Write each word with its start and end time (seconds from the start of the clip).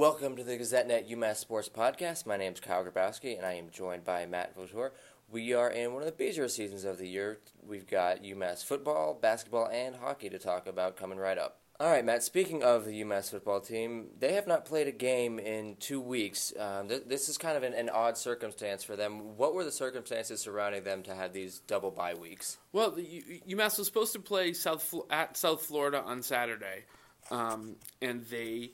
Welcome 0.00 0.36
to 0.36 0.44
the 0.44 0.56
GazetteNet 0.56 1.10
UMass 1.10 1.36
Sports 1.36 1.68
Podcast. 1.68 2.24
My 2.24 2.38
name 2.38 2.54
is 2.54 2.60
Kyle 2.60 2.82
Grabowski, 2.82 3.36
and 3.36 3.44
I 3.44 3.52
am 3.52 3.68
joined 3.68 4.02
by 4.02 4.24
Matt 4.24 4.56
Vautour. 4.56 4.92
We 5.30 5.52
are 5.52 5.68
in 5.68 5.92
one 5.92 6.00
of 6.00 6.06
the 6.06 6.12
busier 6.12 6.48
seasons 6.48 6.84
of 6.84 6.96
the 6.96 7.06
year. 7.06 7.38
We've 7.68 7.86
got 7.86 8.22
UMass 8.22 8.64
football, 8.64 9.18
basketball, 9.20 9.68
and 9.68 9.94
hockey 9.94 10.30
to 10.30 10.38
talk 10.38 10.66
about 10.66 10.96
coming 10.96 11.18
right 11.18 11.36
up. 11.36 11.58
All 11.78 11.90
right, 11.90 12.02
Matt. 12.02 12.22
Speaking 12.22 12.62
of 12.62 12.86
the 12.86 13.02
UMass 13.02 13.30
football 13.30 13.60
team, 13.60 14.06
they 14.18 14.32
have 14.32 14.46
not 14.46 14.64
played 14.64 14.88
a 14.88 14.92
game 14.92 15.38
in 15.38 15.76
two 15.78 16.00
weeks. 16.00 16.54
Um, 16.58 16.88
th- 16.88 17.04
this 17.06 17.28
is 17.28 17.36
kind 17.36 17.58
of 17.58 17.62
an, 17.62 17.74
an, 17.74 17.90
odd 17.90 18.16
circumstance 18.16 18.82
for 18.82 18.96
them. 18.96 19.36
What 19.36 19.52
were 19.52 19.64
the 19.64 19.70
circumstances 19.70 20.40
surrounding 20.40 20.82
them 20.82 21.02
to 21.02 21.14
have 21.14 21.34
these 21.34 21.58
double 21.66 21.90
bye 21.90 22.14
weeks? 22.14 22.56
Well, 22.72 22.92
UMass 22.92 23.76
was 23.76 23.86
supposed 23.88 24.14
to 24.14 24.20
play 24.20 24.54
South 24.54 24.94
at 25.10 25.36
South 25.36 25.60
Florida 25.60 26.02
on 26.02 26.22
Saturday, 26.22 26.86
um, 27.30 27.76
and 28.00 28.24
they 28.30 28.70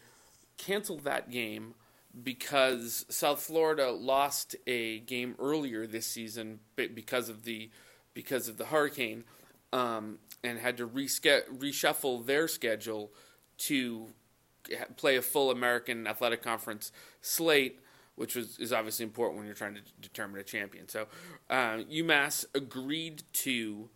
canceled 0.57 1.05
that 1.05 1.31
game 1.31 1.75
because 2.23 3.05
South 3.09 3.41
Florida 3.41 3.91
lost 3.91 4.57
a 4.67 5.01
game 5.01 5.35
earlier 5.39 5.87
this 5.87 6.07
season 6.07 6.61
because 6.77 7.29
of 7.29 7.45
the 7.45 7.71
because 8.15 8.49
of 8.49 8.57
the 8.57 8.67
hurricane, 8.67 9.25
um, 9.73 10.19
and 10.43 10.59
had 10.59 10.79
to 10.79 10.89
reshuffle 10.89 12.25
their 12.25 12.49
schedule 12.49 13.13
to 13.59 14.07
play 14.97 15.17
a 15.17 15.23
full 15.23 15.51
American 15.51 16.07
Athletic 16.07 16.43
Conference 16.43 16.93
slate, 17.21 17.81
which 18.15 18.35
was 18.35 18.59
is 18.59 18.73
obviously 18.73 19.05
important 19.05 19.39
when 19.39 19.47
you're 19.47 19.55
trying 19.55 19.75
to 19.75 19.83
determine 20.01 20.41
a 20.41 20.45
champion. 20.45 20.89
So 20.89 21.07
uh, 21.51 21.79
UMass 21.91 22.47
agreed 22.55 23.23
to 23.35 23.91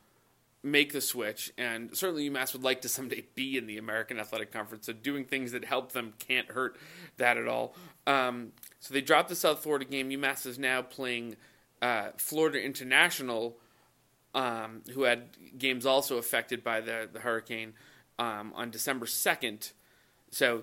make 0.62 0.92
the 0.92 1.00
switch, 1.00 1.52
and 1.56 1.96
certainly 1.96 2.28
UMass 2.28 2.52
would 2.52 2.62
like 2.62 2.82
to 2.82 2.88
someday 2.88 3.24
be 3.34 3.56
in 3.56 3.66
the 3.66 3.78
American 3.78 4.18
Athletic 4.18 4.52
Conference. 4.52 4.86
So 4.86 4.92
doing 4.92 5.24
things 5.24 5.52
that 5.52 5.64
help 5.64 5.92
them 5.92 6.12
can't 6.18 6.48
hurt 6.48 6.76
that 7.16 7.38
at 7.38 7.48
all. 7.48 7.74
Um, 8.06 8.52
so 8.78 8.92
they 8.92 9.00
dropped 9.00 9.28
the 9.28 9.34
South 9.34 9.60
Florida 9.60 9.84
game. 9.84 10.10
UMass 10.10 10.46
is 10.46 10.58
now 10.58 10.82
playing 10.82 11.36
uh, 11.80 12.08
Florida 12.18 12.62
International, 12.62 13.56
um, 14.34 14.82
who 14.92 15.04
had 15.04 15.28
games 15.56 15.86
also 15.86 16.18
affected 16.18 16.62
by 16.62 16.80
the 16.80 17.08
the 17.10 17.20
hurricane 17.20 17.72
um, 18.18 18.52
on 18.54 18.70
December 18.70 19.06
second. 19.06 19.72
So 20.32 20.62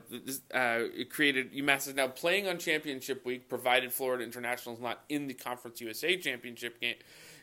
uh, 0.53 0.85
it 0.95 1.09
created 1.09 1.53
UMass 1.53 1.87
is 1.87 1.95
now 1.95 2.07
playing 2.07 2.47
on 2.47 2.57
championship 2.57 3.25
week, 3.25 3.49
provided 3.49 3.91
Florida 3.91 4.23
International 4.23 4.75
is 4.75 4.81
not 4.81 5.03
in 5.09 5.27
the 5.27 5.33
Conference 5.33 5.81
USA 5.81 6.15
championship 6.15 6.79
game, 6.79 6.95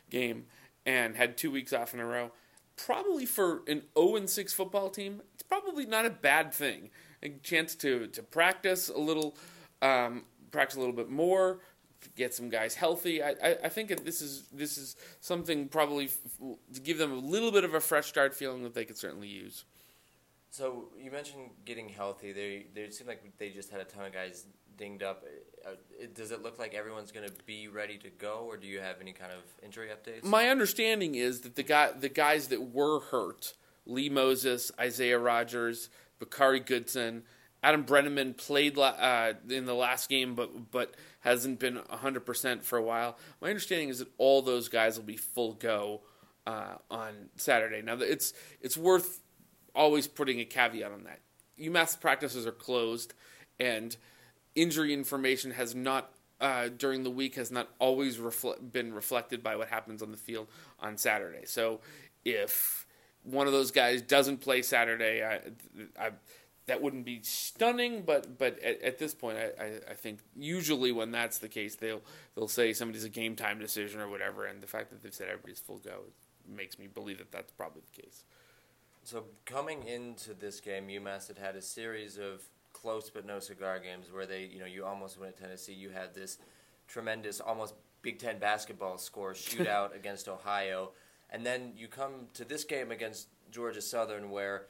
game 0.09 0.45
and 0.85 1.15
had 1.15 1.37
two 1.37 1.51
weeks 1.51 1.73
off 1.73 1.93
in 1.93 1.99
a 1.99 2.05
row 2.05 2.31
probably 2.75 3.25
for 3.25 3.61
an 3.67 3.83
0 3.97 4.25
6 4.25 4.53
football 4.53 4.89
team, 4.89 5.21
it's 5.33 5.43
probably 5.43 5.85
not 5.85 6.05
a 6.05 6.09
bad 6.09 6.53
thing. 6.53 6.89
A 7.23 7.29
chance 7.29 7.75
to, 7.75 8.07
to 8.07 8.21
practice 8.21 8.89
a 8.89 8.97
little, 8.97 9.35
um, 9.81 10.23
practice 10.51 10.75
a 10.75 10.79
little 10.79 10.95
bit 10.95 11.09
more, 11.09 11.59
get 12.15 12.33
some 12.33 12.49
guys 12.49 12.75
healthy. 12.75 13.23
I, 13.23 13.29
I, 13.43 13.57
I, 13.63 13.69
think 13.69 13.89
this 14.03 14.21
is 14.21 14.43
this 14.51 14.77
is 14.77 14.95
something 15.21 15.67
probably 15.67 16.05
f- 16.05 16.57
to 16.73 16.79
give 16.81 16.97
them 16.97 17.11
a 17.11 17.15
little 17.15 17.51
bit 17.51 17.63
of 17.63 17.73
a 17.73 17.79
fresh 17.79 18.07
start 18.07 18.33
feeling 18.33 18.63
that 18.63 18.73
they 18.73 18.85
could 18.85 18.97
certainly 18.97 19.27
use. 19.27 19.65
So 20.51 20.89
you 21.01 21.11
mentioned 21.11 21.49
getting 21.65 21.89
healthy. 21.89 22.31
They 22.31 22.67
they 22.73 22.89
seem 22.91 23.07
like 23.07 23.23
they 23.37 23.49
just 23.49 23.71
had 23.71 23.81
a 23.81 23.85
ton 23.85 24.05
of 24.05 24.13
guys 24.13 24.45
dinged 24.77 25.03
up. 25.03 25.23
Uh, 25.65 25.71
does 26.13 26.31
it 26.31 26.43
look 26.43 26.59
like 26.59 26.73
everyone's 26.73 27.11
going 27.11 27.27
to 27.27 27.33
be 27.45 27.67
ready 27.67 27.97
to 27.97 28.09
go, 28.09 28.45
or 28.47 28.57
do 28.57 28.67
you 28.67 28.79
have 28.79 28.97
any 29.01 29.13
kind 29.13 29.31
of 29.31 29.39
injury 29.63 29.89
updates? 29.89 30.23
My 30.23 30.49
understanding 30.49 31.15
is 31.15 31.41
that 31.41 31.55
the 31.55 31.63
guy, 31.63 31.91
the 31.91 32.09
guys 32.09 32.49
that 32.49 32.73
were 32.73 32.99
hurt, 32.99 33.53
Lee 33.85 34.09
Moses, 34.09 34.71
Isaiah 34.79 35.17
Rodgers, 35.17 35.89
Bakari 36.19 36.59
Goodson, 36.59 37.23
Adam 37.63 37.83
Breneman 37.83 38.37
played 38.37 38.77
uh, 38.77 39.33
in 39.49 39.65
the 39.65 39.73
last 39.73 40.07
game, 40.07 40.35
but 40.35 40.71
but 40.71 40.93
hasn't 41.21 41.59
been 41.59 41.77
100% 41.77 42.61
for 42.61 42.77
a 42.77 42.83
while. 42.83 43.17
My 43.41 43.49
understanding 43.49 43.89
is 43.89 43.97
that 43.99 44.07
all 44.19 44.43
those 44.43 44.69
guys 44.69 44.97
will 44.97 45.05
be 45.05 45.17
full 45.17 45.53
go 45.53 46.01
uh, 46.45 46.75
on 46.91 47.29
Saturday. 47.37 47.81
Now, 47.81 47.95
it's 47.95 48.33
it's 48.61 48.77
worth 48.77 49.21
always 49.73 50.07
putting 50.07 50.39
a 50.39 50.45
caveat 50.45 50.91
on 50.91 51.05
that. 51.05 51.21
UMass 51.59 51.99
practices 51.99 52.45
are 52.45 52.51
closed, 52.51 53.15
and 53.59 53.97
injury 54.55 54.93
information 54.93 55.51
has 55.51 55.75
not 55.75 56.11
uh, 56.41 56.69
during 56.77 57.03
the 57.03 57.09
week 57.09 57.35
has 57.35 57.51
not 57.51 57.69
always 57.79 58.19
been 58.71 58.93
reflected 58.93 59.41
by 59.41 59.55
what 59.55 59.69
happens 59.69 60.01
on 60.01 60.11
the 60.11 60.17
field 60.17 60.47
on 60.79 60.97
Saturday. 60.97 61.45
So 61.45 61.79
if 62.25 62.85
one 63.23 63.47
of 63.47 63.53
those 63.53 63.71
guys 63.71 64.01
doesn't 64.01 64.37
play 64.37 64.61
Saturday, 64.61 65.23
I, 65.23 65.39
I, 65.99 66.11
that 66.67 66.81
wouldn't 66.81 67.05
be 67.05 67.21
stunning, 67.23 68.01
but 68.01 68.37
but 68.37 68.59
at, 68.59 68.81
at 68.81 68.97
this 68.97 69.13
point, 69.13 69.37
I, 69.37 69.63
I, 69.63 69.67
I, 69.91 69.93
think 69.93 70.19
usually 70.35 70.91
when 70.91 71.11
that's 71.11 71.37
the 71.37 71.47
case, 71.47 71.75
they'll 71.75 72.01
they'll 72.35 72.47
say 72.47 72.73
somebody's 72.73 73.03
a 73.03 73.09
game 73.09 73.35
time 73.35 73.59
decision 73.59 74.01
or 74.01 74.09
whatever, 74.09 74.45
and 74.45 74.61
the 74.61 74.67
fact 74.67 74.89
that 74.89 75.03
they've 75.03 75.13
said 75.13 75.27
everybody's 75.29 75.59
full 75.59 75.77
go 75.77 76.01
makes 76.47 76.79
me 76.79 76.87
believe 76.87 77.19
that 77.19 77.31
that's 77.31 77.51
probably 77.51 77.81
the 77.81 78.01
case. 78.01 78.23
So 79.03 79.25
coming 79.45 79.83
into 79.83 80.33
this 80.33 80.59
game, 80.59 80.87
UMass 80.87 81.27
had 81.27 81.37
had 81.37 81.55
a 81.55 81.61
series 81.61 82.17
of 82.17 82.41
close 82.85 83.09
but 83.09 83.25
no 83.25 83.39
cigar 83.39 83.79
games 83.79 84.11
where 84.13 84.27
they, 84.27 84.43
you 84.43 84.59
know, 84.59 84.67
you 84.67 84.85
almost 84.85 85.19
went 85.19 85.33
at 85.33 85.39
Tennessee. 85.39 85.73
You 85.73 85.89
had 85.89 86.13
this 86.13 86.37
tremendous, 86.87 87.41
almost 87.41 87.73
Big 88.03 88.19
Ten 88.19 88.37
basketball 88.37 88.99
score 88.99 89.33
shootout 89.33 89.95
against 89.95 90.29
Ohio, 90.29 90.91
and 91.31 91.43
then 91.43 91.73
you 91.75 91.87
come 91.87 92.27
to 92.35 92.45
this 92.45 92.63
game 92.63 92.91
against 92.91 93.27
Georgia 93.51 93.81
Southern 93.81 94.29
where 94.29 94.67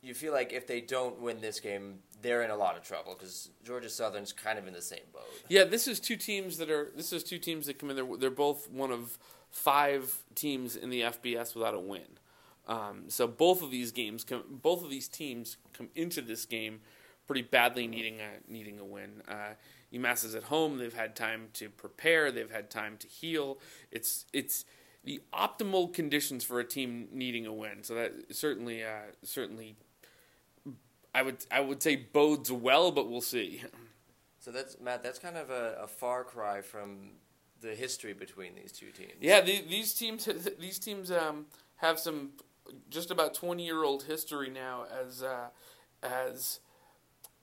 you 0.00 0.14
feel 0.14 0.32
like 0.32 0.54
if 0.54 0.66
they 0.66 0.80
don't 0.80 1.20
win 1.20 1.42
this 1.42 1.60
game, 1.60 1.98
they're 2.22 2.42
in 2.42 2.50
a 2.50 2.56
lot 2.56 2.78
of 2.78 2.82
trouble 2.82 3.14
because 3.14 3.50
Georgia 3.62 3.90
Southern's 3.90 4.32
kind 4.32 4.58
of 4.58 4.66
in 4.66 4.72
the 4.72 4.82
same 4.82 5.06
boat. 5.12 5.22
Yeah, 5.48 5.64
this 5.64 5.86
is 5.86 6.00
two 6.00 6.16
teams 6.16 6.56
that 6.56 6.70
are. 6.70 6.92
This 6.96 7.12
is 7.12 7.22
two 7.22 7.38
teams 7.38 7.66
that 7.66 7.78
come 7.78 7.90
in. 7.90 7.96
They're, 7.96 8.16
they're 8.16 8.30
both 8.30 8.70
one 8.70 8.90
of 8.90 9.18
five 9.50 10.22
teams 10.34 10.76
in 10.76 10.88
the 10.88 11.02
FBS 11.02 11.54
without 11.54 11.74
a 11.74 11.80
win. 11.80 12.18
Um, 12.66 13.04
so 13.08 13.26
both 13.26 13.60
of 13.60 13.70
these 13.70 13.92
games, 13.92 14.24
come, 14.24 14.42
both 14.48 14.82
of 14.82 14.88
these 14.88 15.08
teams 15.08 15.58
come 15.74 15.90
into 15.94 16.22
this 16.22 16.46
game 16.46 16.80
pretty 17.26 17.42
badly 17.42 17.86
needing 17.86 18.20
a 18.20 18.50
needing 18.50 18.78
a 18.78 18.84
win. 18.84 19.22
Uh, 19.28 19.54
UMass 19.92 20.24
is 20.24 20.34
at 20.34 20.44
home. 20.44 20.78
They've 20.78 20.94
had 20.94 21.14
time 21.14 21.48
to 21.54 21.68
prepare. 21.68 22.30
They've 22.30 22.50
had 22.50 22.70
time 22.70 22.96
to 22.98 23.06
heal. 23.06 23.58
It's 23.90 24.26
it's 24.32 24.64
the 25.04 25.20
optimal 25.32 25.92
conditions 25.92 26.44
for 26.44 26.60
a 26.60 26.64
team 26.64 27.08
needing 27.12 27.46
a 27.46 27.52
win. 27.52 27.82
So 27.82 27.94
that 27.94 28.12
certainly 28.34 28.82
uh, 28.82 29.12
certainly 29.22 29.76
I 31.14 31.22
would 31.22 31.44
I 31.50 31.60
would 31.60 31.82
say 31.82 31.96
bodes 31.96 32.50
well, 32.50 32.90
but 32.90 33.08
we'll 33.08 33.20
see. 33.20 33.62
So 34.40 34.50
that's 34.50 34.78
Matt. 34.80 35.02
That's 35.02 35.18
kind 35.18 35.36
of 35.36 35.50
a, 35.50 35.78
a 35.82 35.86
far 35.86 36.24
cry 36.24 36.60
from 36.60 37.12
the 37.60 37.74
history 37.74 38.12
between 38.12 38.54
these 38.54 38.72
two 38.72 38.90
teams. 38.90 39.12
Yeah, 39.20 39.40
the, 39.40 39.62
these 39.68 39.94
teams 39.94 40.28
these 40.58 40.78
teams 40.78 41.10
um, 41.10 41.46
have 41.76 41.98
some 41.98 42.30
just 42.90 43.10
about 43.10 43.34
twenty 43.34 43.64
year 43.64 43.84
old 43.84 44.02
history 44.02 44.50
now 44.50 44.84
as 45.02 45.22
uh, 45.22 45.48
as 46.02 46.60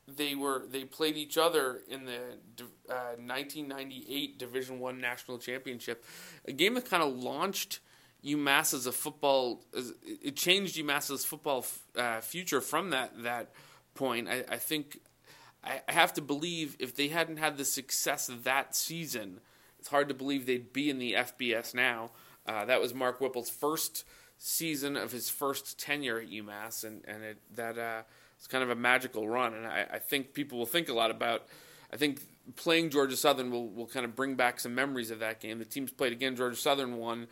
they 0.08 0.36
were 0.36 0.66
they 0.70 0.84
played 0.84 1.18
each 1.18 1.38
other 1.38 1.82
in 1.88 2.06
the 2.06 2.20
uh, 2.90 3.16
1998 3.18 4.38
Division 4.38 4.80
One 4.80 5.00
national 5.00 5.38
championship, 5.38 6.04
a 6.46 6.52
game 6.52 6.74
that 6.76 6.90
kind 6.90 7.04
of 7.04 7.16
launched 7.16 7.80
UMass 8.26 8.74
as 8.74 8.86
a 8.86 8.92
football. 8.92 9.64
It 9.74 10.36
changed 10.36 10.78
UMass's 10.78 11.26
football 11.26 11.66
uh, 11.96 12.22
future 12.22 12.62
from 12.62 12.90
that 12.92 13.24
that 13.24 13.52
point. 13.96 14.28
I, 14.28 14.44
I 14.50 14.58
think 14.58 15.00
I 15.64 15.82
have 15.88 16.14
to 16.14 16.22
believe 16.22 16.76
if 16.80 16.96
they 16.96 17.10
hadn't 17.10 17.38
had 17.38 17.58
the 17.58 17.66
success 17.66 18.30
that 18.44 18.76
season, 18.76 19.42
it's 19.80 19.90
hard 19.90 20.08
to 20.10 20.14
believe 20.14 20.46
they'd 20.46 20.74
be 20.74 20.90
in 20.90 20.98
the 20.98 21.14
FBS 21.14 21.76
now. 21.76 22.12
Uh, 22.46 22.66
that 22.66 22.82
was 22.82 22.94
Mark 22.94 23.20
Whipple's 23.20 23.50
first 23.50 24.04
season 24.40 24.98
of 24.98 25.12
his 25.12 25.30
first 25.30 25.80
tenure 25.80 26.20
at 26.20 26.30
UMass, 26.30 26.84
and 26.84 27.04
and 27.08 27.24
it, 27.24 27.38
that 27.56 27.78
uh, 27.78 28.02
it's 28.42 28.48
kind 28.48 28.64
of 28.64 28.72
a 28.72 28.76
magical 28.76 29.30
run, 29.30 29.54
and 29.54 29.68
I, 29.68 29.86
I, 29.94 30.00
think 30.00 30.34
people 30.34 30.58
will 30.58 30.66
think 30.66 30.90
a 30.90 30.94
lot 30.94 31.12
about. 31.12 31.46
I 31.94 31.98
think 31.98 32.22
playing 32.56 32.90
Georgia 32.90 33.16
Southern 33.16 33.52
will, 33.52 33.70
will 33.70 33.86
kind 33.86 34.04
of 34.04 34.16
bring 34.16 34.34
back 34.34 34.60
some 34.60 34.74
memories 34.74 35.12
of 35.12 35.20
that 35.20 35.40
game. 35.40 35.60
The 35.60 35.66
teams 35.66 35.92
played 35.92 36.12
again. 36.12 36.36
Georgia 36.36 36.56
Southern 36.56 36.98
won 36.98 37.28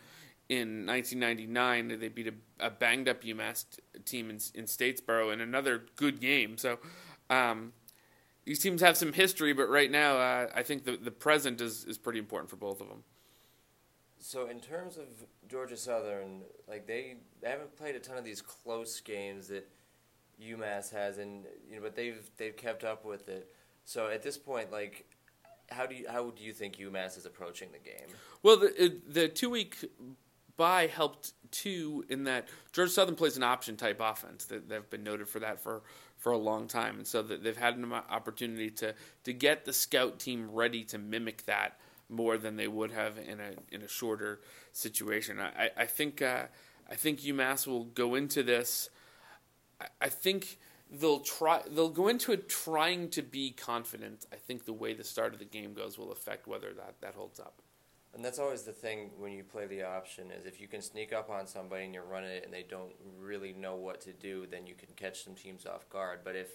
in 0.48 0.86
1999. 0.86 1.98
They 1.98 2.06
beat 2.06 2.28
a, 2.28 2.34
a 2.64 2.70
banged 2.70 3.08
up 3.08 3.24
UMass 3.24 3.64
team 4.04 4.30
in, 4.30 4.38
in, 4.54 4.66
Statesboro 4.66 5.32
in 5.32 5.40
another 5.40 5.82
good 5.96 6.20
game. 6.20 6.56
So 6.56 6.78
um, 7.28 7.72
these 8.44 8.60
teams 8.60 8.80
have 8.80 8.96
some 8.96 9.12
history, 9.12 9.52
but 9.52 9.68
right 9.68 9.90
now 9.90 10.16
uh, 10.16 10.46
I 10.54 10.62
think 10.62 10.84
the, 10.84 10.96
the 10.96 11.10
present 11.10 11.60
is, 11.60 11.84
is 11.86 11.98
pretty 11.98 12.20
important 12.20 12.50
for 12.50 12.56
both 12.56 12.80
of 12.80 12.86
them. 12.86 13.02
So 14.20 14.46
in 14.46 14.60
terms 14.60 14.96
of 14.96 15.08
Georgia 15.48 15.76
Southern, 15.76 16.42
like 16.68 16.86
they, 16.86 17.16
they 17.42 17.48
haven't 17.48 17.74
played 17.76 17.96
a 17.96 17.98
ton 17.98 18.16
of 18.16 18.22
these 18.24 18.40
close 18.40 19.00
games 19.00 19.48
that– 19.48 19.68
UMass 20.40 20.92
has, 20.92 21.18
and 21.18 21.44
you 21.68 21.76
know, 21.76 21.82
but 21.82 21.94
they've 21.94 22.30
they've 22.36 22.56
kept 22.56 22.84
up 22.84 23.04
with 23.04 23.28
it. 23.28 23.52
So 23.84 24.08
at 24.08 24.22
this 24.22 24.38
point, 24.38 24.70
like, 24.70 25.06
how 25.70 25.86
do 25.86 25.94
you 25.94 26.06
how 26.08 26.30
do 26.30 26.42
you 26.42 26.52
think 26.52 26.76
UMass 26.76 27.18
is 27.18 27.26
approaching 27.26 27.68
the 27.72 27.78
game? 27.78 28.08
Well, 28.42 28.56
the 28.56 29.00
the 29.08 29.28
two 29.28 29.50
week 29.50 29.76
bye 30.56 30.86
helped 30.86 31.32
too 31.50 32.04
in 32.08 32.24
that 32.24 32.48
Georgia 32.72 32.92
Southern 32.92 33.14
plays 33.14 33.36
an 33.36 33.42
option 33.42 33.76
type 33.76 34.00
offense. 34.00 34.44
They've 34.46 34.90
been 34.90 35.02
noted 35.02 35.28
for 35.28 35.40
that 35.40 35.60
for 35.60 35.82
for 36.18 36.32
a 36.32 36.38
long 36.38 36.68
time, 36.68 36.98
and 36.98 37.06
so 37.06 37.22
they've 37.22 37.56
had 37.56 37.76
an 37.76 37.92
opportunity 37.92 38.70
to 38.70 38.94
to 39.24 39.32
get 39.32 39.64
the 39.64 39.72
scout 39.72 40.18
team 40.18 40.50
ready 40.52 40.84
to 40.84 40.98
mimic 40.98 41.46
that 41.46 41.78
more 42.08 42.36
than 42.36 42.56
they 42.56 42.68
would 42.68 42.90
have 42.90 43.18
in 43.18 43.40
a 43.40 43.74
in 43.74 43.82
a 43.82 43.88
shorter 43.88 44.40
situation. 44.72 45.38
I 45.40 45.70
I 45.76 45.86
think 45.86 46.20
uh, 46.20 46.44
I 46.90 46.94
think 46.94 47.20
UMass 47.20 47.66
will 47.66 47.84
go 47.84 48.14
into 48.14 48.42
this. 48.42 48.90
I, 49.80 49.86
I 50.02 50.08
think 50.08 50.58
they'll 50.90 51.20
try 51.20 51.62
they'll 51.70 51.88
go 51.88 52.08
into 52.08 52.32
it 52.32 52.48
trying 52.48 53.08
to 53.10 53.22
be 53.22 53.52
confident. 53.52 54.26
I 54.32 54.36
think 54.36 54.64
the 54.64 54.72
way 54.72 54.92
the 54.94 55.04
start 55.04 55.32
of 55.32 55.38
the 55.38 55.44
game 55.44 55.74
goes 55.74 55.98
will 55.98 56.12
affect 56.12 56.46
whether 56.46 56.72
that, 56.74 56.96
that 57.00 57.14
holds 57.14 57.40
up. 57.40 57.62
And 58.12 58.24
that's 58.24 58.40
always 58.40 58.62
the 58.62 58.72
thing 58.72 59.10
when 59.18 59.32
you 59.32 59.44
play 59.44 59.66
the 59.66 59.84
option 59.84 60.32
is 60.32 60.44
if 60.44 60.60
you 60.60 60.66
can 60.66 60.82
sneak 60.82 61.12
up 61.12 61.30
on 61.30 61.46
somebody 61.46 61.84
and 61.84 61.94
you 61.94 62.00
run 62.00 62.24
it 62.24 62.44
and 62.44 62.52
they 62.52 62.64
don't 62.68 62.92
really 63.18 63.52
know 63.52 63.76
what 63.76 64.00
to 64.02 64.12
do, 64.12 64.46
then 64.50 64.66
you 64.66 64.74
can 64.74 64.88
catch 64.96 65.22
some 65.22 65.34
teams 65.34 65.64
off 65.64 65.88
guard. 65.88 66.20
But 66.24 66.34
if 66.34 66.48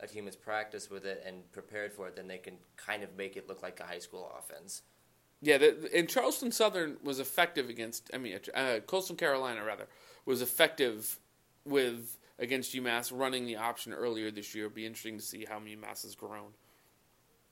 a 0.00 0.06
team 0.06 0.24
has 0.24 0.36
practiced 0.36 0.90
with 0.90 1.04
it 1.04 1.22
and 1.26 1.50
prepared 1.52 1.92
for 1.92 2.08
it, 2.08 2.16
then 2.16 2.28
they 2.28 2.38
can 2.38 2.54
kind 2.76 3.02
of 3.02 3.14
make 3.16 3.36
it 3.36 3.46
look 3.46 3.62
like 3.62 3.78
a 3.78 3.84
high 3.84 3.98
school 3.98 4.32
offense. 4.38 4.82
Yeah, 5.42 5.58
the, 5.58 5.90
and 5.94 6.08
Charleston 6.08 6.50
Southern 6.50 6.96
was 7.02 7.20
effective 7.20 7.68
against. 7.68 8.10
I 8.14 8.18
mean, 8.18 8.38
uh, 8.54 8.78
Coastal 8.86 9.16
Carolina 9.16 9.62
rather 9.64 9.88
was 10.24 10.40
effective 10.40 11.18
with 11.64 12.16
against 12.42 12.74
UMass 12.74 13.12
running 13.14 13.46
the 13.46 13.56
option 13.56 13.92
earlier 13.92 14.30
this 14.30 14.54
year. 14.54 14.66
It'll 14.66 14.74
be 14.74 14.84
interesting 14.84 15.16
to 15.16 15.24
see 15.24 15.46
how 15.48 15.60
UMass 15.60 16.02
has 16.02 16.14
grown. 16.14 16.50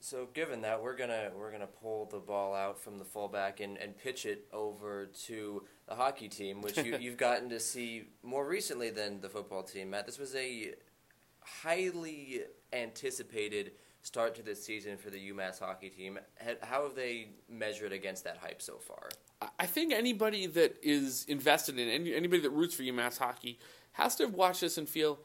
So 0.01 0.29
given 0.33 0.63
that 0.63 0.83
we're 0.83 0.97
gonna 0.97 1.31
we're 1.39 1.53
gonna 1.53 1.67
pull 1.67 2.07
the 2.07 2.19
ball 2.19 2.55
out 2.55 2.79
from 2.79 2.99
the 2.99 3.05
fullback 3.05 3.61
and, 3.61 3.77
and 3.77 3.97
pitch 3.97 4.27
it 4.27 4.47
over 4.53 5.11
to 5.27 5.63
the 5.87 5.95
hockey 5.95 6.29
team, 6.29 6.63
which 6.63 6.79
you, 6.79 6.97
you've 7.01 7.19
gotten 7.19 7.51
to 7.51 7.61
see 7.61 8.09
more 8.23 8.47
recently 8.47 8.91
than 8.91 9.21
the 9.21 9.29
football 9.29 9.63
team. 9.63 9.91
Matt, 9.91 10.07
this 10.07 10.19
was 10.19 10.35
a 10.35 10.73
highly 11.43 12.43
anticipated 12.73 13.73
start 14.03 14.35
to 14.35 14.43
this 14.43 14.65
season 14.65 14.97
for 14.97 15.11
the 15.11 15.31
UMass 15.31 15.59
hockey 15.59 15.91
team. 15.91 16.19
How 16.63 16.85
have 16.85 16.95
they 16.95 17.29
measured 17.49 17.93
against 17.93 18.25
that 18.25 18.39
hype 18.39 18.63
so 18.63 18.79
far? 18.79 19.11
I 19.59 19.67
think 19.67 19.93
anybody 19.93 20.47
that 20.47 20.77
is 20.83 21.25
invested 21.29 21.79
in 21.79 21.89
any, 21.89 22.15
anybody 22.15 22.41
that 22.43 22.51
roots 22.51 22.75
for 22.75 22.83
UMass 22.83 23.19
hockey 23.19 23.59
has 23.93 24.17
to 24.17 24.27
watch 24.27 24.61
this 24.61 24.79
and 24.79 24.89
feel 24.89 25.19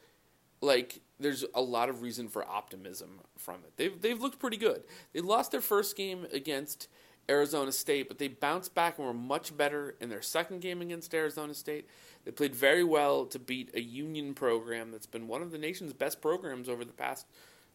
like 0.60 1.00
there's 1.18 1.44
a 1.54 1.62
lot 1.62 1.88
of 1.88 2.02
reason 2.02 2.28
for 2.28 2.46
optimism 2.46 3.20
from 3.36 3.56
it. 3.56 3.72
They've 3.76 4.00
they've 4.00 4.20
looked 4.20 4.38
pretty 4.38 4.56
good. 4.56 4.82
They 5.12 5.20
lost 5.20 5.52
their 5.52 5.60
first 5.60 5.96
game 5.96 6.26
against 6.32 6.88
Arizona 7.28 7.72
State, 7.72 8.08
but 8.08 8.18
they 8.18 8.28
bounced 8.28 8.74
back 8.74 8.98
and 8.98 9.06
were 9.06 9.14
much 9.14 9.56
better 9.56 9.96
in 10.00 10.08
their 10.08 10.22
second 10.22 10.60
game 10.60 10.80
against 10.80 11.14
Arizona 11.14 11.54
State. 11.54 11.88
They 12.24 12.30
played 12.30 12.54
very 12.54 12.84
well 12.84 13.24
to 13.26 13.38
beat 13.38 13.70
a 13.74 13.80
Union 13.80 14.34
program 14.34 14.90
that's 14.90 15.06
been 15.06 15.26
one 15.28 15.42
of 15.42 15.50
the 15.50 15.58
nation's 15.58 15.92
best 15.92 16.20
programs 16.20 16.68
over 16.68 16.84
the 16.84 16.92
past 16.92 17.26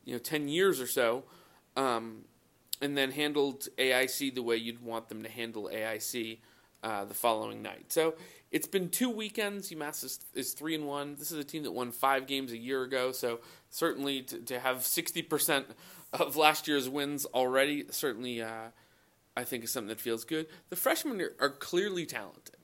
you 0.05 0.13
know 0.13 0.19
ten 0.19 0.47
years 0.47 0.79
or 0.79 0.87
so, 0.87 1.23
um, 1.75 2.25
and 2.81 2.97
then 2.97 3.11
handled 3.11 3.67
AIC 3.77 4.35
the 4.35 4.43
way 4.43 4.55
you'd 4.55 4.83
want 4.83 5.09
them 5.09 5.23
to 5.23 5.29
handle 5.29 5.69
AIC 5.71 6.39
uh, 6.83 7.05
the 7.05 7.13
following 7.13 7.61
night. 7.61 7.91
So 7.91 8.15
it's 8.51 8.67
been 8.67 8.89
two 8.89 9.09
weekends. 9.09 9.71
UMass 9.71 10.03
is, 10.03 10.19
is 10.33 10.53
three 10.53 10.75
and 10.75 10.85
one. 10.85 11.15
This 11.17 11.31
is 11.31 11.37
a 11.37 11.43
team 11.43 11.63
that 11.63 11.71
won 11.71 11.91
five 11.91 12.27
games 12.27 12.51
a 12.51 12.57
year 12.57 12.83
ago, 12.83 13.11
so 13.11 13.39
certainly 13.69 14.21
to, 14.23 14.39
to 14.39 14.59
have 14.59 14.83
sixty 14.83 15.21
percent 15.21 15.67
of 16.13 16.35
last 16.35 16.67
year's 16.67 16.89
wins 16.89 17.25
already, 17.25 17.85
certainly 17.89 18.41
uh, 18.41 18.67
I 19.35 19.43
think 19.43 19.63
is 19.63 19.71
something 19.71 19.89
that 19.89 20.01
feels 20.01 20.25
good. 20.25 20.47
The 20.69 20.75
freshmen 20.75 21.21
are, 21.21 21.31
are 21.39 21.49
clearly 21.49 22.05
talented. 22.05 22.57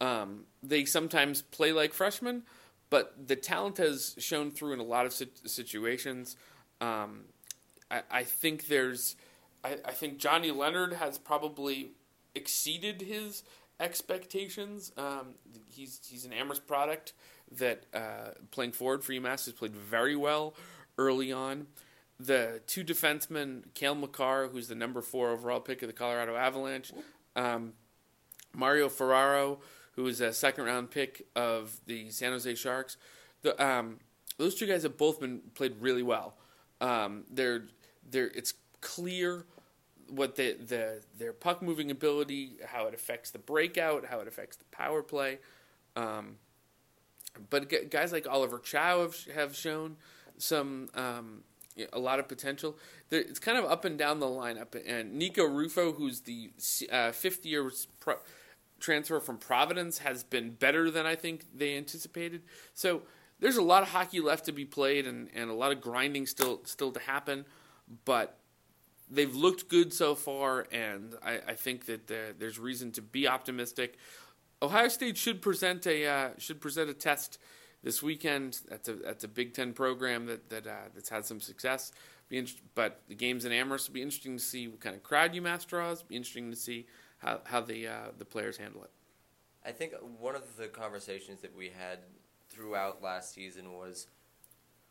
Um, 0.00 0.44
they 0.62 0.84
sometimes 0.84 1.42
play 1.42 1.72
like 1.72 1.92
freshmen, 1.92 2.42
but 2.88 3.28
the 3.28 3.36
talent 3.36 3.78
has 3.78 4.14
shown 4.18 4.50
through 4.50 4.72
in 4.74 4.80
a 4.80 4.84
lot 4.84 5.06
of 5.06 5.12
situations. 5.12 6.36
Um, 6.80 7.24
I, 7.90 8.02
I, 8.10 8.24
think 8.24 8.68
there's, 8.68 9.16
I, 9.62 9.76
I 9.84 9.92
think 9.92 10.18
Johnny 10.18 10.50
Leonard 10.50 10.94
has 10.94 11.18
probably 11.18 11.92
exceeded 12.34 13.02
his 13.02 13.42
expectations. 13.80 14.92
Um, 14.96 15.34
he's 15.72 16.00
he's 16.08 16.24
an 16.24 16.32
Amherst 16.32 16.66
product 16.66 17.14
that 17.50 17.86
uh, 17.92 18.32
playing 18.50 18.72
forward 18.72 19.02
for 19.02 19.12
UMass 19.12 19.46
has 19.46 19.52
played 19.52 19.74
very 19.74 20.14
well 20.14 20.54
early 20.98 21.32
on. 21.32 21.66
The 22.18 22.60
two 22.66 22.84
defensemen, 22.84 23.64
Cale 23.74 23.94
Makar, 23.94 24.48
who's 24.48 24.68
the 24.68 24.74
number 24.74 25.00
four 25.00 25.30
overall 25.30 25.60
pick 25.60 25.82
of 25.82 25.88
the 25.88 25.94
Colorado 25.94 26.36
Avalanche, 26.36 26.92
um, 27.34 27.72
Mario 28.54 28.90
Ferraro, 28.90 29.60
who 29.92 30.06
is 30.06 30.20
a 30.20 30.32
second 30.32 30.64
round 30.66 30.90
pick 30.90 31.26
of 31.34 31.80
the 31.86 32.10
San 32.10 32.32
Jose 32.32 32.54
Sharks. 32.56 32.98
The, 33.42 33.60
um, 33.64 34.00
those 34.36 34.54
two 34.54 34.66
guys 34.66 34.82
have 34.82 34.98
both 34.98 35.18
been 35.18 35.40
played 35.54 35.76
really 35.80 36.02
well. 36.02 36.36
Um, 36.80 37.24
they're 37.30 37.64
they're 38.08 38.30
it's 38.34 38.54
clear 38.80 39.46
what 40.10 40.36
the, 40.36 40.54
the 40.54 41.02
their 41.18 41.32
puck 41.32 41.62
moving 41.62 41.90
ability, 41.90 42.56
how 42.66 42.86
it 42.86 42.94
affects 42.94 43.30
the 43.30 43.38
breakout, 43.38 44.06
how 44.06 44.20
it 44.20 44.28
affects 44.28 44.56
the 44.56 44.64
power 44.66 45.02
play. 45.02 45.38
Um, 45.96 46.36
but 47.48 47.90
guys 47.90 48.12
like 48.12 48.26
Oliver 48.28 48.58
Chau 48.58 49.02
have, 49.02 49.16
have 49.34 49.56
shown 49.56 49.96
some 50.36 50.88
um, 50.94 51.44
a 51.92 51.98
lot 51.98 52.18
of 52.18 52.28
potential. 52.28 52.76
It's 53.10 53.38
kind 53.38 53.56
of 53.56 53.64
up 53.64 53.84
and 53.84 53.98
down 53.98 54.20
the 54.20 54.26
lineup. 54.26 54.74
And 54.86 55.20
Niko 55.20 55.48
Rufo, 55.48 55.92
who's 55.92 56.22
the 56.22 56.50
uh, 56.90 57.12
fifth 57.12 57.46
year 57.46 57.70
pro- 58.00 58.18
transfer 58.80 59.20
from 59.20 59.38
Providence, 59.38 59.98
has 59.98 60.24
been 60.24 60.50
better 60.50 60.90
than 60.90 61.06
I 61.06 61.14
think 61.14 61.46
they 61.54 61.76
anticipated. 61.76 62.42
So 62.74 63.02
there's 63.38 63.56
a 63.56 63.62
lot 63.62 63.82
of 63.82 63.90
hockey 63.90 64.20
left 64.20 64.44
to 64.46 64.52
be 64.52 64.64
played, 64.64 65.06
and, 65.06 65.28
and 65.34 65.50
a 65.50 65.54
lot 65.54 65.72
of 65.72 65.80
grinding 65.80 66.26
still 66.26 66.60
still 66.64 66.92
to 66.92 67.00
happen. 67.00 67.44
But 68.04 68.39
they've 69.10 69.34
looked 69.34 69.68
good 69.68 69.92
so 69.92 70.14
far, 70.14 70.66
and 70.72 71.14
I, 71.22 71.40
I 71.48 71.54
think 71.54 71.86
that 71.86 72.06
there's 72.06 72.58
reason 72.58 72.92
to 72.92 73.02
be 73.02 73.26
optimistic. 73.26 73.96
Ohio 74.62 74.88
State 74.88 75.16
should 75.16 75.42
present 75.42 75.86
a 75.86 76.06
uh, 76.06 76.28
should 76.38 76.60
present 76.60 76.90
a 76.90 76.94
test 76.94 77.38
this 77.82 78.02
weekend. 78.02 78.60
That's 78.68 78.88
a 78.88 78.94
that's 78.94 79.24
a 79.24 79.28
Big 79.28 79.54
Ten 79.54 79.72
program 79.72 80.26
that 80.26 80.48
that 80.50 80.66
uh, 80.66 80.88
that's 80.94 81.08
had 81.08 81.24
some 81.24 81.40
success. 81.40 81.92
But 82.76 83.02
the 83.08 83.16
games 83.16 83.44
in 83.44 83.50
Amherst 83.50 83.88
will 83.88 83.94
be 83.94 84.02
interesting 84.02 84.36
to 84.36 84.42
see 84.42 84.68
what 84.68 84.80
kind 84.80 84.94
of 84.94 85.02
crowd 85.02 85.32
UMass 85.32 85.66
draws. 85.66 86.02
Be 86.02 86.16
interesting 86.16 86.50
to 86.50 86.56
see 86.56 86.86
how 87.18 87.40
how 87.44 87.60
the 87.60 87.88
uh, 87.88 88.08
the 88.18 88.24
players 88.24 88.56
handle 88.56 88.84
it. 88.84 88.90
I 89.64 89.72
think 89.72 89.94
one 90.18 90.34
of 90.34 90.56
the 90.56 90.68
conversations 90.68 91.40
that 91.42 91.54
we 91.54 91.66
had 91.66 91.98
throughout 92.48 93.02
last 93.02 93.34
season 93.34 93.72
was 93.72 94.06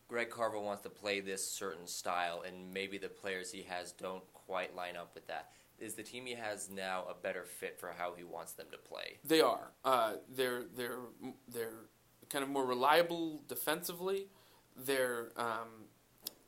Greg 0.09 0.31
Carvel 0.31 0.63
wants 0.63 0.81
to 0.83 0.89
play 0.89 1.19
this 1.19 1.49
certain 1.49 1.87
style, 1.87 2.43
and 2.45 2.73
maybe 2.73 2.97
the 2.97 3.07
players 3.07 3.51
he 3.51 3.61
has 3.69 3.91
don't 3.91 4.23
quite 4.33 4.75
line 4.75 4.97
up 4.97 5.11
with 5.13 5.27
that. 5.27 5.51
Is 5.79 5.93
the 5.93 6.03
team 6.03 6.25
he 6.25 6.33
has 6.33 6.69
now 6.69 7.05
a 7.09 7.13
better 7.13 7.45
fit 7.45 7.79
for 7.79 7.93
how 7.95 8.13
he 8.17 8.23
wants 8.23 8.53
them 8.53 8.65
to 8.71 8.77
play? 8.77 9.19
They 9.23 9.39
are. 9.39 9.71
Uh, 9.85 10.13
they're 10.35 10.63
they're 10.75 10.97
they're 11.47 11.85
kind 12.29 12.43
of 12.43 12.49
more 12.49 12.65
reliable 12.65 13.43
defensively. 13.47 14.27
They're 14.75 15.31
um, 15.37 15.87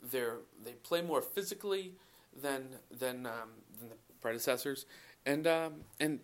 they're 0.02 0.40
they 0.66 0.74
play 0.74 1.02
more 1.02 1.22
physically 1.22 1.94
than 2.42 2.66
than 2.92 3.28
um, 3.28 3.52
than 3.80 3.90
the 3.90 3.96
predecessors, 4.22 4.86
and 5.26 5.46
um, 5.46 5.76
and 6.00 6.20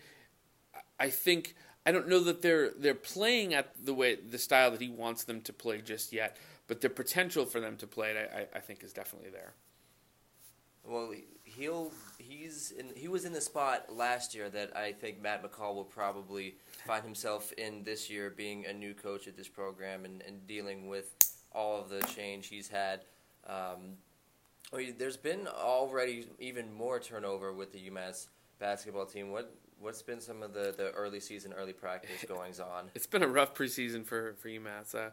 I 0.99 1.11
think 1.11 1.55
I 1.85 1.91
don't 1.91 2.09
know 2.09 2.19
that 2.21 2.41
they're 2.41 2.71
they're 2.71 2.95
playing 2.95 3.53
at 3.53 3.85
the 3.85 3.93
way 3.93 4.15
the 4.15 4.39
style 4.39 4.71
that 4.71 4.81
he 4.81 4.89
wants 4.89 5.23
them 5.23 5.39
to 5.41 5.53
play 5.53 5.81
just 5.81 6.11
yet 6.11 6.35
but 6.67 6.81
the 6.81 6.89
potential 6.89 7.45
for 7.45 7.59
them 7.59 7.77
to 7.77 7.87
play 7.87 8.11
it, 8.11 8.31
I, 8.33 8.57
I 8.57 8.59
think, 8.59 8.83
is 8.83 8.93
definitely 8.93 9.29
there. 9.29 9.53
Well, 10.83 11.11
he'll 11.43 11.91
he's 12.17 12.71
in, 12.71 12.91
he 12.95 13.07
was 13.07 13.25
in 13.25 13.33
the 13.33 13.41
spot 13.41 13.93
last 13.93 14.33
year 14.33 14.49
that 14.49 14.75
I 14.75 14.93
think 14.93 15.21
Matt 15.21 15.43
McCall 15.43 15.75
will 15.75 15.83
probably 15.83 16.55
find 16.85 17.03
himself 17.03 17.51
in 17.53 17.83
this 17.83 18.09
year, 18.09 18.29
being 18.29 18.65
a 18.65 18.73
new 18.73 18.93
coach 18.93 19.27
at 19.27 19.35
this 19.35 19.49
program 19.49 20.05
and, 20.05 20.21
and 20.21 20.45
dealing 20.47 20.87
with 20.87 21.13
all 21.53 21.81
of 21.81 21.89
the 21.89 22.01
change 22.15 22.47
he's 22.47 22.69
had. 22.69 23.01
Um, 23.47 23.97
there's 24.97 25.17
been 25.17 25.47
already 25.47 26.27
even 26.39 26.73
more 26.73 26.99
turnover 26.99 27.53
with 27.53 27.71
the 27.73 27.89
UMass 27.89 28.27
basketball 28.59 29.05
team. 29.05 29.31
What 29.31 29.53
what's 29.79 30.01
been 30.01 30.19
some 30.19 30.41
of 30.41 30.53
the, 30.53 30.73
the 30.75 30.91
early 30.91 31.19
season, 31.19 31.53
early 31.53 31.73
practice 31.73 32.23
goings 32.27 32.59
on? 32.59 32.89
It's 32.95 33.07
been 33.07 33.23
a 33.23 33.27
rough 33.27 33.53
preseason 33.53 34.05
for 34.05 34.35
for 34.35 34.49
UMass. 34.49 34.95
Uh, 34.95 35.09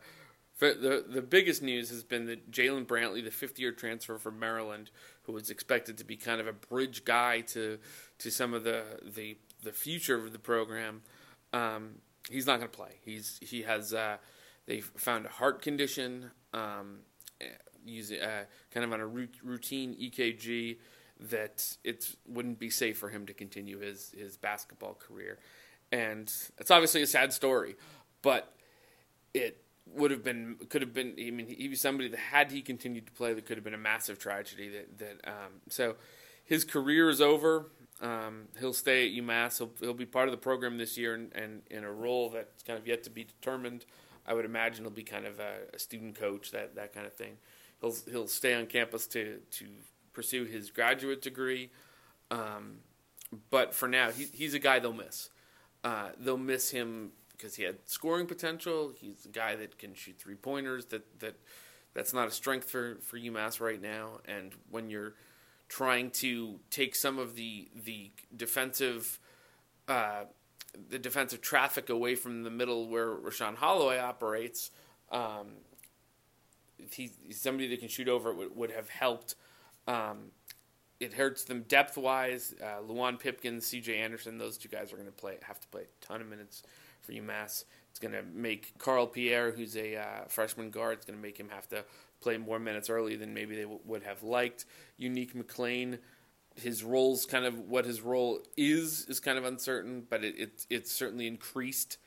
the 0.58 1.04
the 1.08 1.22
biggest 1.22 1.62
news 1.62 1.90
has 1.90 2.02
been 2.02 2.26
that 2.26 2.50
Jaylen 2.50 2.86
Brantley, 2.86 3.24
the 3.24 3.30
fifth 3.30 3.58
year 3.58 3.72
transfer 3.72 4.18
from 4.18 4.38
Maryland, 4.38 4.90
who 5.22 5.32
was 5.32 5.50
expected 5.50 5.98
to 5.98 6.04
be 6.04 6.16
kind 6.16 6.40
of 6.40 6.46
a 6.46 6.52
bridge 6.52 7.04
guy 7.04 7.40
to 7.40 7.78
to 8.18 8.30
some 8.30 8.54
of 8.54 8.64
the 8.64 8.84
the, 9.02 9.36
the 9.62 9.72
future 9.72 10.14
of 10.14 10.32
the 10.32 10.38
program, 10.38 11.02
um, 11.52 11.96
he's 12.30 12.46
not 12.46 12.58
going 12.58 12.70
to 12.70 12.76
play. 12.76 13.00
He's 13.04 13.38
he 13.42 13.62
has 13.62 13.92
uh, 13.92 14.18
they 14.66 14.80
found 14.80 15.26
a 15.26 15.30
heart 15.30 15.60
condition, 15.60 16.30
um, 16.52 17.00
using 17.84 18.20
uh, 18.20 18.44
kind 18.70 18.84
of 18.84 18.92
on 18.92 19.00
a 19.00 19.06
routine 19.06 19.94
EKG 19.94 20.78
that 21.18 21.76
it 21.84 22.14
wouldn't 22.26 22.58
be 22.58 22.70
safe 22.70 22.98
for 22.98 23.08
him 23.08 23.26
to 23.26 23.34
continue 23.34 23.80
his 23.80 24.14
his 24.16 24.36
basketball 24.36 24.94
career, 24.94 25.38
and 25.90 26.32
it's 26.58 26.70
obviously 26.70 27.02
a 27.02 27.06
sad 27.08 27.32
story, 27.32 27.76
but 28.22 28.54
it 29.32 29.63
would 29.86 30.10
have 30.10 30.24
been 30.24 30.56
could 30.68 30.82
have 30.82 30.94
been. 30.94 31.14
I 31.18 31.30
mean, 31.30 31.46
he 31.46 31.68
was 31.68 31.80
somebody 31.80 32.08
that 32.08 32.18
had 32.18 32.50
he 32.50 32.62
continued 32.62 33.06
to 33.06 33.12
play, 33.12 33.34
that 33.34 33.46
could 33.46 33.56
have 33.56 33.64
been 33.64 33.74
a 33.74 33.78
massive 33.78 34.18
tragedy. 34.18 34.68
That 34.68 34.98
that 34.98 35.28
um, 35.28 35.60
so 35.68 35.96
his 36.44 36.64
career 36.64 37.10
is 37.10 37.20
over. 37.20 37.70
Um, 38.00 38.48
he'll 38.58 38.72
stay 38.72 39.06
at 39.06 39.22
UMass. 39.22 39.58
He'll, 39.58 39.70
he'll 39.80 39.94
be 39.94 40.06
part 40.06 40.28
of 40.28 40.32
the 40.32 40.38
program 40.38 40.78
this 40.78 40.98
year, 40.98 41.14
and, 41.14 41.32
and 41.34 41.62
in 41.70 41.84
a 41.84 41.92
role 41.92 42.28
that's 42.28 42.62
kind 42.62 42.78
of 42.78 42.86
yet 42.86 43.04
to 43.04 43.10
be 43.10 43.24
determined. 43.24 43.84
I 44.26 44.34
would 44.34 44.44
imagine 44.44 44.84
he'll 44.84 44.90
be 44.90 45.04
kind 45.04 45.26
of 45.26 45.38
a, 45.38 45.58
a 45.74 45.78
student 45.78 46.18
coach, 46.18 46.50
that 46.50 46.74
that 46.76 46.92
kind 46.92 47.06
of 47.06 47.12
thing. 47.12 47.36
He'll 47.80 47.94
he'll 48.10 48.28
stay 48.28 48.54
on 48.54 48.66
campus 48.66 49.06
to 49.08 49.38
to 49.52 49.66
pursue 50.12 50.44
his 50.44 50.70
graduate 50.70 51.22
degree. 51.22 51.70
Um, 52.30 52.78
but 53.50 53.74
for 53.74 53.88
now, 53.88 54.10
he, 54.10 54.24
he's 54.32 54.54
a 54.54 54.58
guy 54.58 54.78
they'll 54.78 54.92
miss. 54.92 55.28
Uh, 55.82 56.10
they'll 56.18 56.36
miss 56.38 56.70
him 56.70 57.12
because 57.36 57.56
he 57.56 57.62
had 57.64 57.76
scoring 57.84 58.26
potential. 58.26 58.92
He's 58.94 59.24
a 59.24 59.28
guy 59.28 59.56
that 59.56 59.78
can 59.78 59.94
shoot 59.94 60.16
three 60.18 60.34
pointers. 60.34 60.86
That 60.86 61.20
that 61.20 61.34
that's 61.94 62.12
not 62.12 62.28
a 62.28 62.30
strength 62.30 62.70
for 62.70 62.96
for 63.02 63.18
UMass 63.18 63.60
right 63.60 63.80
now. 63.80 64.18
And 64.26 64.52
when 64.70 64.90
you're 64.90 65.14
trying 65.68 66.10
to 66.10 66.58
take 66.70 66.94
some 66.94 67.18
of 67.18 67.34
the 67.34 67.68
the 67.84 68.10
defensive 68.36 69.18
uh, 69.88 70.24
the 70.88 70.98
defensive 70.98 71.40
traffic 71.40 71.88
away 71.90 72.14
from 72.14 72.42
the 72.42 72.50
middle 72.50 72.88
where 72.88 73.14
Rashaan 73.14 73.56
Holloway 73.56 73.98
operates, 73.98 74.70
um, 75.10 75.48
somebody 77.30 77.68
that 77.68 77.80
can 77.80 77.88
shoot 77.88 78.08
over 78.08 78.30
it 78.30 78.36
would, 78.36 78.56
would 78.56 78.70
have 78.70 78.88
helped. 78.88 79.36
Um, 79.86 80.30
it 81.00 81.12
hurts 81.12 81.44
them 81.44 81.64
depth 81.68 81.96
wise. 81.96 82.54
Uh, 82.62 82.80
Luwane 82.80 83.18
Pipkins, 83.18 83.66
C.J. 83.66 83.98
Anderson, 83.98 84.38
those 84.38 84.56
two 84.56 84.68
guys 84.68 84.92
are 84.92 84.96
going 84.96 85.06
to 85.06 85.12
play 85.12 85.36
have 85.42 85.60
to 85.60 85.68
play 85.68 85.82
a 85.82 86.04
ton 86.04 86.20
of 86.20 86.28
minutes 86.28 86.62
for 87.04 87.12
UMass. 87.12 87.64
It's 87.90 88.00
going 88.00 88.12
to 88.12 88.22
make 88.22 88.78
Carl 88.78 89.06
Pierre, 89.06 89.52
who's 89.52 89.76
a 89.76 89.96
uh, 89.96 90.24
freshman 90.28 90.70
guard, 90.70 90.94
it's 90.94 91.06
going 91.06 91.18
to 91.18 91.22
make 91.22 91.38
him 91.38 91.48
have 91.50 91.68
to 91.68 91.84
play 92.20 92.38
more 92.38 92.58
minutes 92.58 92.90
early 92.90 93.16
than 93.16 93.34
maybe 93.34 93.54
they 93.54 93.62
w- 93.62 93.80
would 93.84 94.02
have 94.02 94.22
liked. 94.22 94.64
Unique 94.96 95.34
McLean, 95.34 95.98
his 96.56 96.82
role's 96.82 97.26
kind 97.26 97.44
of 97.44 97.58
what 97.58 97.84
his 97.84 98.00
role 98.00 98.40
is 98.56 99.06
is 99.08 99.20
kind 99.20 99.38
of 99.38 99.44
uncertain, 99.44 100.06
but 100.08 100.24
it, 100.24 100.34
it 100.38 100.66
it's 100.70 100.92
certainly 100.92 101.26
increased 101.26 101.98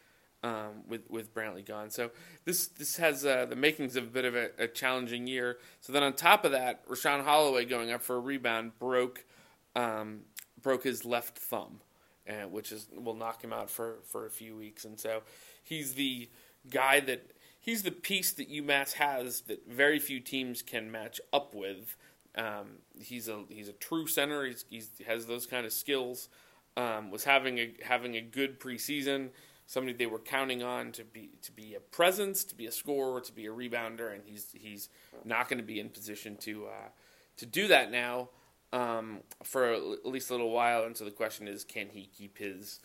um, 0.44 0.84
with 0.88 1.10
with 1.10 1.34
Brantley 1.34 1.66
gone. 1.66 1.90
So 1.90 2.12
this 2.46 2.68
this 2.68 2.98
has 2.98 3.26
uh, 3.26 3.46
the 3.46 3.56
makings 3.56 3.96
of 3.96 4.06
a 4.06 4.08
bit 4.08 4.26
of 4.26 4.36
a, 4.36 4.50
a, 4.58 4.68
challenging 4.68 5.28
year. 5.28 5.58
So 5.82 5.94
then 5.94 6.04
on 6.04 6.14
top 6.14 6.46
of 6.46 6.52
that, 6.52 6.88
Rashaan 6.88 7.24
Holloway 7.24 7.66
going 7.66 7.92
up 7.92 8.02
for 8.02 8.16
a 8.16 8.20
rebound 8.20 8.78
broke 8.80 9.26
um, 9.76 10.22
broke 10.62 10.84
his 10.84 11.06
left 11.06 11.38
thumb, 11.38 11.82
uh, 12.28 12.48
which 12.48 12.72
is 12.72 12.88
will 12.96 13.14
knock 13.14 13.44
him 13.44 13.54
out 13.54 13.70
for 13.70 13.98
for 14.04 14.26
a 14.26 14.30
few 14.30 14.56
weeks. 14.56 14.86
And 14.86 15.00
so 15.00 15.22
he's 15.64 15.94
the 15.94 16.30
guy 16.70 17.00
that 17.02 17.32
he's 17.60 17.84
the 17.84 17.92
piece 17.92 18.32
that 18.34 18.52
UMass 18.52 18.94
has 18.94 19.42
that 19.42 19.68
very 19.68 20.00
few 20.00 20.20
teams 20.20 20.62
can 20.62 20.92
match 20.92 21.20
up 21.32 21.54
with. 21.54 21.96
Um, 22.36 22.80
he's 23.00 23.28
a 23.28 23.44
he's 23.50 23.70
a 23.70 23.74
true 23.74 24.08
center. 24.08 24.46
He's, 24.46 24.66
he's 24.70 24.90
he 24.98 25.04
has 25.06 25.26
those 25.26 25.46
kind 25.46 25.66
of 25.66 25.74
skills. 25.74 26.30
Um, 26.76 27.10
was 27.10 27.24
having 27.24 27.58
a 27.58 27.74
having 27.84 28.16
a 28.16 28.22
good 28.22 28.60
preseason 28.60 29.30
somebody 29.68 29.96
they 29.96 30.06
were 30.06 30.20
counting 30.20 30.64
on 30.64 30.92
to 30.94 31.04
be 31.04 31.30
to 31.44 31.52
be 31.52 31.76
a 31.76 31.80
presence, 31.80 32.44
to 32.46 32.56
be 32.56 32.66
a 32.66 32.72
scorer, 32.72 33.22
to 33.22 33.34
be 33.34 33.46
a 33.46 33.52
rebounder, 33.52 34.14
and 34.14 34.24
he's 34.26 34.48
he's 34.54 34.90
not 35.24 35.48
going 35.48 35.60
to 35.60 35.66
be 35.66 35.80
in 35.80 35.90
position 35.90 36.36
to 36.38 36.66
uh, 36.66 36.90
to 37.36 37.46
do 37.46 37.68
that 37.68 37.92
now 37.92 38.30
um, 38.74 39.20
for 39.44 39.66
at 39.66 40.06
least 40.06 40.30
a 40.30 40.34
little 40.34 40.52
while. 40.52 40.84
And 40.84 40.96
so 40.96 41.06
the 41.06 41.12
question 41.12 41.48
is, 41.48 41.64
can 41.64 41.90
he 41.90 42.10
keep 42.18 42.38
his 42.38 42.80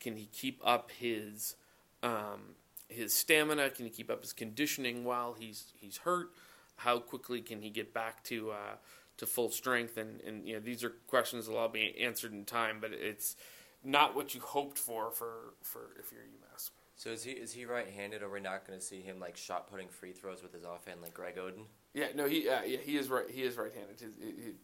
can 0.00 0.16
he 0.16 0.26
keep 0.26 0.60
up 0.64 0.90
his 0.90 1.56
um, 2.02 2.56
his 2.88 3.14
stamina? 3.14 3.70
Can 3.70 3.86
he 3.86 3.90
keep 3.90 4.10
up 4.10 4.22
his 4.22 4.32
conditioning 4.32 5.04
while 5.04 5.34
he's 5.34 5.72
he's 5.80 5.98
hurt? 5.98 6.30
How 6.76 6.98
quickly 6.98 7.40
can 7.40 7.62
he 7.62 7.70
get 7.70 7.94
back 7.94 8.22
to 8.24 8.50
uh, 8.50 8.76
to 9.16 9.26
full 9.26 9.50
strength? 9.50 9.96
And, 9.96 10.20
and 10.20 10.46
you 10.46 10.54
know 10.54 10.60
these 10.60 10.84
are 10.84 10.90
questions 11.08 11.46
that'll 11.46 11.60
all 11.60 11.68
be 11.68 11.94
answered 12.00 12.32
in 12.32 12.44
time, 12.44 12.78
but 12.80 12.92
it's 12.92 13.36
not 13.82 14.14
what 14.14 14.34
you 14.34 14.40
hoped 14.40 14.78
for 14.78 15.10
for, 15.10 15.54
for 15.62 15.90
if 15.98 16.12
you're 16.12 16.22
UMass. 16.22 16.70
So 16.96 17.10
is 17.10 17.24
he 17.24 17.32
is 17.32 17.52
he 17.52 17.64
right-handed, 17.64 18.22
or 18.22 18.28
we're 18.28 18.38
not 18.38 18.66
going 18.66 18.78
to 18.78 18.84
see 18.84 19.00
him 19.00 19.18
like 19.20 19.36
shot 19.36 19.70
putting 19.70 19.88
free 19.88 20.12
throws 20.12 20.42
with 20.42 20.52
his 20.52 20.64
offhand 20.64 21.02
like 21.02 21.14
Greg 21.14 21.36
Oden? 21.36 21.64
Yeah, 21.94 22.06
no, 22.16 22.26
he 22.26 22.48
uh, 22.48 22.62
yeah 22.66 22.78
he 22.82 22.96
is 22.96 23.08
right. 23.08 23.30
He 23.30 23.42
is 23.42 23.56
right-handed. 23.56 24.00
His, 24.00 24.12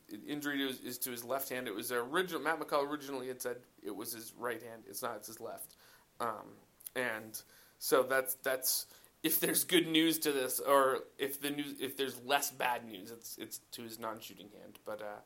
his 0.08 0.20
injury 0.28 0.62
is, 0.68 0.80
is 0.80 0.98
to 0.98 1.12
his 1.12 1.24
left 1.24 1.48
hand. 1.48 1.68
It 1.68 1.74
was 1.74 1.92
original. 1.92 2.42
Matt 2.42 2.58
McCall 2.58 2.88
originally 2.90 3.28
had 3.28 3.40
said 3.40 3.58
it 3.82 3.94
was 3.94 4.12
his 4.12 4.32
right 4.36 4.60
hand. 4.60 4.82
It's 4.88 5.00
not. 5.00 5.16
It's 5.16 5.28
his 5.28 5.40
left. 5.40 5.76
Um, 6.18 6.56
and 6.96 7.40
so 7.78 8.02
that's 8.02 8.34
that's 8.34 8.86
if 9.22 9.38
there's 9.38 9.62
good 9.62 9.86
news 9.86 10.18
to 10.20 10.32
this, 10.32 10.58
or 10.58 11.00
if 11.18 11.40
the 11.40 11.50
news 11.50 11.80
if 11.80 11.96
there's 11.96 12.20
less 12.24 12.50
bad 12.50 12.84
news, 12.84 13.12
it's 13.12 13.38
it's 13.38 13.58
to 13.72 13.82
his 13.82 14.00
non-shooting 14.00 14.48
hand. 14.60 14.80
But 14.84 15.00
uh, 15.00 15.20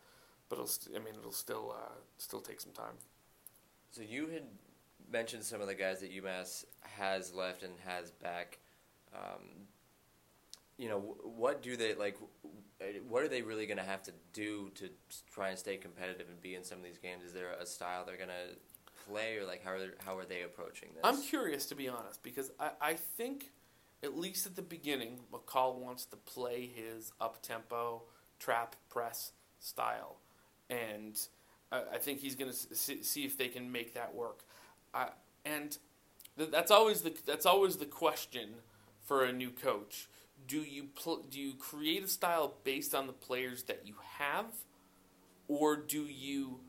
but 0.50 0.56
it'll 0.56 0.66
st- 0.66 0.94
I 0.94 0.98
mean 1.02 1.14
it'll 1.18 1.32
still 1.32 1.74
uh, 1.74 1.94
still 2.18 2.40
take 2.40 2.60
some 2.60 2.72
time. 2.72 2.94
So 3.92 4.02
you 4.02 4.26
had 4.26 4.42
mentioned 5.10 5.44
some 5.44 5.62
of 5.62 5.68
the 5.68 5.74
guys 5.74 6.00
that 6.00 6.12
UMass 6.12 6.66
has 6.82 7.32
left 7.32 7.62
and 7.62 7.72
has 7.86 8.10
back. 8.10 8.58
Um, 9.14 9.68
you 10.78 10.88
know, 10.88 11.16
what 11.22 11.62
do 11.62 11.76
they 11.76 11.94
like? 11.94 12.16
What 13.08 13.22
are 13.22 13.28
they 13.28 13.42
really 13.42 13.66
going 13.66 13.78
to 13.78 13.84
have 13.84 14.02
to 14.04 14.12
do 14.32 14.70
to 14.74 14.90
try 15.32 15.50
and 15.50 15.58
stay 15.58 15.76
competitive 15.76 16.28
and 16.28 16.40
be 16.40 16.54
in 16.54 16.64
some 16.64 16.78
of 16.78 16.84
these 16.84 16.98
games? 16.98 17.24
Is 17.24 17.32
there 17.32 17.52
a 17.52 17.64
style 17.66 18.04
they're 18.04 18.16
going 18.16 18.28
to 18.28 18.56
play, 19.08 19.36
or 19.36 19.44
like 19.44 19.64
how 19.64 19.72
are 19.72 19.78
they, 19.78 19.88
how 20.04 20.16
are 20.16 20.24
they 20.24 20.42
approaching 20.42 20.90
this? 20.94 21.02
I'm 21.04 21.22
curious 21.22 21.66
to 21.66 21.74
be 21.74 21.88
honest 21.88 22.22
because 22.22 22.50
I, 22.58 22.70
I 22.80 22.94
think 22.94 23.50
at 24.02 24.16
least 24.16 24.46
at 24.46 24.54
the 24.54 24.62
beginning, 24.62 25.20
McCall 25.32 25.76
wants 25.76 26.04
to 26.06 26.16
play 26.16 26.70
his 26.74 27.12
up 27.20 27.42
tempo 27.42 28.02
trap 28.38 28.76
press 28.90 29.32
style, 29.60 30.18
and 30.68 31.18
I, 31.72 31.98
think 31.98 32.20
he's 32.20 32.34
going 32.34 32.52
to 32.52 32.76
see 32.76 33.24
if 33.24 33.38
they 33.38 33.48
can 33.48 33.72
make 33.72 33.94
that 33.94 34.14
work. 34.14 34.44
Uh, 34.92 35.06
and 35.44 35.76
th- 36.38 36.50
that's 36.50 36.70
always 36.70 37.00
the 37.00 37.12
that's 37.26 37.46
always 37.46 37.76
the 37.76 37.86
question 37.86 38.50
for 39.00 39.24
a 39.24 39.32
new 39.32 39.50
coach. 39.50 40.08
Do 40.46 40.60
you 40.60 40.88
pl- 40.94 41.24
do 41.30 41.40
you 41.40 41.54
create 41.54 42.02
a 42.04 42.08
style 42.08 42.54
based 42.64 42.94
on 42.94 43.06
the 43.06 43.12
players 43.12 43.64
that 43.64 43.82
you 43.84 43.94
have, 44.18 44.46
or 45.48 45.76
do 45.76 46.02
you 46.02 46.60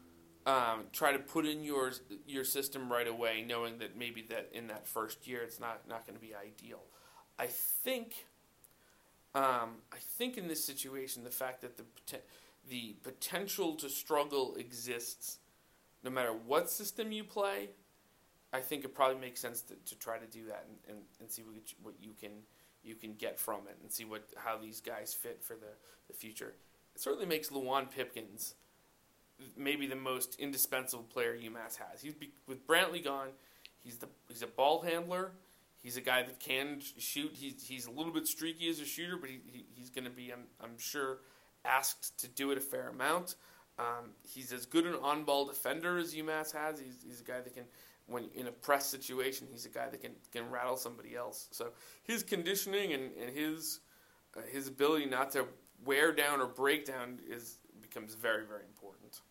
um, 0.46 0.86
try 0.94 1.12
to 1.12 1.20
put 1.20 1.46
in 1.46 1.64
your 1.64 1.92
your 2.26 2.44
system 2.44 2.92
right 2.92 3.08
away, 3.08 3.44
knowing 3.48 3.80
that 3.80 3.98
maybe 3.98 4.22
that 4.30 4.50
in 4.54 4.68
that 4.68 4.88
first 4.88 5.28
year 5.28 5.42
it's 5.42 5.60
not 5.60 5.88
not 5.90 6.06
going 6.06 6.18
to 6.18 6.22
be 6.22 6.34
ideal? 6.34 6.84
I 7.38 7.48
think. 7.48 8.26
Um, 9.34 9.82
I 9.92 9.98
think 10.18 10.38
in 10.38 10.48
this 10.48 10.64
situation, 10.64 11.26
the 11.26 11.30
fact 11.30 11.62
that 11.62 11.76
the 11.76 11.84
the 12.70 12.96
potential 13.04 13.76
to 13.76 13.90
struggle 13.90 14.56
exists 14.56 15.40
no 16.04 16.12
matter 16.12 16.32
what 16.32 16.70
system 16.70 17.12
you 17.12 17.24
play. 17.24 17.70
I 18.54 18.62
think 18.62 18.86
it 18.86 18.94
probably 18.94 19.20
makes 19.20 19.42
sense 19.42 19.62
to, 19.64 19.74
to 19.74 19.96
try 19.96 20.18
to 20.18 20.26
do 20.28 20.46
that 20.46 20.66
and, 20.70 20.96
and, 20.96 21.06
and 21.20 21.30
see 21.30 21.42
what, 21.42 21.56
you, 21.56 21.62
what 21.84 21.96
you 22.00 22.12
can 22.20 22.32
you 22.86 22.96
can 22.96 23.14
get 23.14 23.40
from 23.40 23.62
it 23.68 23.78
and 23.82 23.92
see 23.92 24.06
what 24.06 24.28
how 24.38 24.58
these 24.58 24.82
guys 24.82 25.14
fit 25.14 25.44
for 25.44 25.54
the, 25.56 25.74
the 26.08 26.14
future. 26.14 26.54
It 26.96 27.02
certainly 27.02 27.26
makes 27.26 27.50
Luwane 27.50 27.90
Pipkins 27.90 28.56
maybe 29.58 29.86
the 29.86 29.96
most 29.96 30.40
indispensable 30.40 31.04
player 31.04 31.36
UMass 31.36 31.78
has. 31.78 32.02
He's 32.02 32.14
with 32.48 32.66
Brantley 32.68 33.04
gone. 33.04 33.30
He's 33.84 33.98
the 33.98 34.08
he's 34.28 34.42
a 34.42 34.48
ball 34.48 34.82
handler. 34.82 35.32
He's 35.82 35.98
a 35.98 36.02
guy 36.02 36.24
that 36.24 36.40
can 36.40 36.82
shoot. 36.98 37.32
He's 37.34 37.66
he's 37.68 37.86
a 37.86 37.92
little 37.92 38.14
bit 38.14 38.28
streaky 38.28 38.70
as 38.70 38.80
a 38.80 38.86
shooter, 38.86 39.18
but 39.18 39.30
he, 39.30 39.40
he 39.46 39.66
he's 39.76 39.90
going 39.90 40.06
to 40.06 40.12
be 40.12 40.32
I'm 40.32 40.46
I'm 40.64 40.78
sure 40.78 41.20
asked 41.66 42.18
to 42.20 42.28
do 42.28 42.52
it 42.52 42.58
a 42.58 42.62
fair 42.62 42.90
amount. 42.90 43.36
Um, 43.78 44.12
he's 44.24 44.54
as 44.54 44.66
good 44.66 44.86
an 44.86 44.96
on-ball 45.02 45.48
defender 45.48 45.98
as 45.98 46.16
UMass 46.16 46.54
has. 46.54 46.80
He's, 46.80 47.04
he's 47.06 47.20
a 47.20 47.24
guy 47.24 47.42
that 47.42 47.54
can, 47.54 47.66
when 48.08 48.30
in 48.36 48.48
a 48.48 48.52
press 48.52 48.86
situation, 48.86 49.48
he's 49.52 49.66
a 49.66 49.70
guy 49.70 49.90
that 49.90 50.02
can, 50.02 50.12
can 50.32 50.50
rattle 50.50 50.78
somebody 50.78 51.16
else. 51.16 51.48
So 51.52 51.70
his 52.04 52.24
conditioning 52.24 52.94
and, 52.94 53.12
and 53.20 53.36
his 53.36 53.80
uh, 54.36 54.42
his 54.52 54.68
ability 54.68 55.06
not 55.06 55.32
to 55.32 55.46
wear 55.84 56.12
down 56.12 56.42
or 56.42 56.48
break 56.48 56.86
down 56.86 57.20
is 57.28 57.58
becomes 57.82 58.16
very 58.16 58.46
very 58.46 58.64
important. 58.66 59.22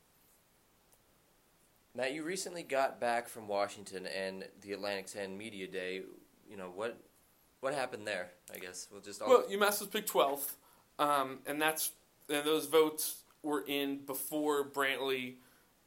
Matt, 1.96 2.12
you 2.12 2.24
recently 2.24 2.64
got 2.64 3.00
back 3.00 3.28
from 3.28 3.46
Washington 3.46 4.06
and 4.06 4.44
the 4.62 4.72
Atlantic 4.72 5.06
10 5.06 5.38
Media 5.38 5.68
Day. 5.68 6.02
You 6.48 6.56
know 6.56 6.72
what 6.74 6.98
what 7.60 7.72
happened 7.72 8.06
there? 8.06 8.30
I 8.52 8.58
guess 8.58 8.88
we'll 8.90 9.00
just. 9.00 9.22
All... 9.22 9.28
Well, 9.28 9.44
UMass 9.50 9.80
was 9.80 9.86
picked 9.86 10.12
12th, 10.12 10.54
um, 10.98 11.38
and 11.46 11.62
that's 11.62 11.92
and 12.28 12.44
those 12.44 12.66
votes 12.66 13.22
were 13.42 13.64
in 13.66 13.98
before 14.04 14.68
Brantley, 14.68 15.36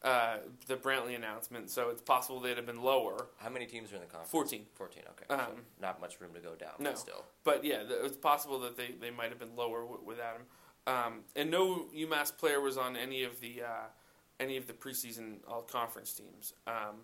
uh, 0.07 0.37
the 0.67 0.75
Brantley 0.75 1.15
announcement. 1.15 1.69
So 1.69 1.89
it's 1.89 2.01
possible 2.01 2.39
they'd 2.39 2.55
have 2.57 2.65
been 2.65 2.81
lower. 2.81 3.27
How 3.37 3.49
many 3.49 3.65
teams 3.65 3.91
are 3.91 3.95
in 3.95 4.01
the 4.01 4.07
conference? 4.07 4.31
Fourteen. 4.31 4.65
Fourteen. 4.75 5.03
Okay. 5.11 5.25
Um, 5.33 5.39
so 5.39 5.61
not 5.81 5.99
much 5.99 6.21
room 6.21 6.31
to 6.33 6.39
go 6.39 6.55
down. 6.55 6.71
No. 6.79 6.91
But 6.91 6.99
still. 6.99 7.23
But 7.43 7.63
yeah, 7.65 7.83
it's 8.05 8.17
possible 8.17 8.59
that 8.59 8.77
they, 8.77 8.95
they 8.99 9.11
might 9.11 9.29
have 9.29 9.39
been 9.39 9.55
lower 9.55 9.81
w- 9.81 10.01
without 10.05 10.35
him. 10.37 10.45
Um, 10.87 11.13
and 11.35 11.51
no 11.51 11.87
UMass 11.95 12.35
player 12.35 12.61
was 12.61 12.77
on 12.77 12.95
any 12.95 13.23
of 13.23 13.41
the 13.41 13.63
uh, 13.63 13.87
any 14.39 14.55
of 14.55 14.67
the 14.67 14.73
preseason 14.73 15.39
all 15.47 15.61
conference 15.61 16.13
teams. 16.13 16.53
Um, 16.65 16.95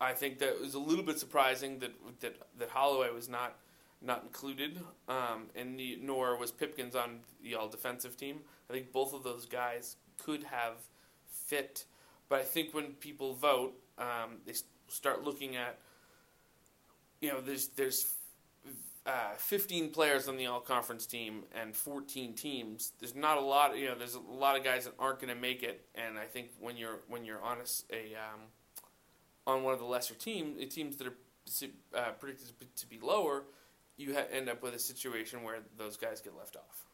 I 0.00 0.12
think 0.12 0.38
that 0.38 0.50
it 0.50 0.60
was 0.60 0.74
a 0.74 0.78
little 0.78 1.04
bit 1.04 1.18
surprising 1.18 1.80
that 1.80 1.92
that, 2.20 2.36
that 2.58 2.70
Holloway 2.70 3.10
was 3.10 3.28
not 3.28 3.56
not 4.00 4.22
included, 4.22 4.80
um, 5.08 5.46
and 5.56 5.76
the, 5.76 5.98
nor 6.00 6.38
was 6.38 6.52
Pipkins 6.52 6.94
on 6.94 7.20
the 7.42 7.56
all 7.56 7.68
defensive 7.68 8.16
team. 8.16 8.40
I 8.70 8.72
think 8.72 8.92
both 8.92 9.12
of 9.12 9.24
those 9.24 9.44
guys 9.46 9.96
could 10.24 10.44
have 10.44 10.74
fit, 11.48 11.84
but 12.28 12.40
I 12.40 12.44
think 12.44 12.74
when 12.74 12.92
people 12.92 13.34
vote, 13.34 13.74
um, 13.98 14.38
they 14.46 14.54
start 14.88 15.24
looking 15.24 15.56
at 15.56 15.78
you 17.20 17.30
know 17.30 17.40
there's 17.40 17.68
there's 17.68 18.14
uh, 19.06 19.34
15 19.38 19.90
players 19.90 20.28
on 20.28 20.36
the 20.36 20.46
all 20.46 20.60
conference 20.60 21.06
team 21.06 21.42
and 21.58 21.74
14 21.74 22.34
teams. 22.34 22.92
There's 23.00 23.14
not 23.14 23.38
a 23.38 23.40
lot. 23.40 23.76
You 23.76 23.86
know, 23.86 23.94
there's 23.94 24.14
a 24.14 24.20
lot 24.20 24.56
of 24.56 24.62
guys 24.62 24.84
that 24.84 24.92
aren't 24.98 25.20
going 25.20 25.34
to 25.34 25.40
make 25.40 25.62
it, 25.62 25.86
and 25.94 26.18
I 26.18 26.24
think 26.24 26.50
when 26.60 26.76
you're 26.76 27.00
when 27.08 27.24
you're 27.24 27.42
on 27.42 27.58
a, 27.58 27.96
a 27.96 28.14
um, 28.14 28.40
on 29.46 29.62
one 29.62 29.72
of 29.72 29.80
the 29.80 29.86
lesser 29.86 30.14
teams, 30.14 30.62
teams 30.74 30.96
that 30.96 31.06
are 31.06 31.14
uh, 31.94 32.10
predicted 32.20 32.76
to 32.76 32.86
be 32.86 32.98
lower, 33.00 33.44
you 33.96 34.14
ha- 34.14 34.26
end 34.30 34.48
up 34.48 34.62
with 34.62 34.74
a 34.74 34.78
situation 34.78 35.42
where 35.42 35.60
those 35.78 35.96
guys 35.96 36.20
get 36.20 36.36
left 36.36 36.56
off. 36.56 36.87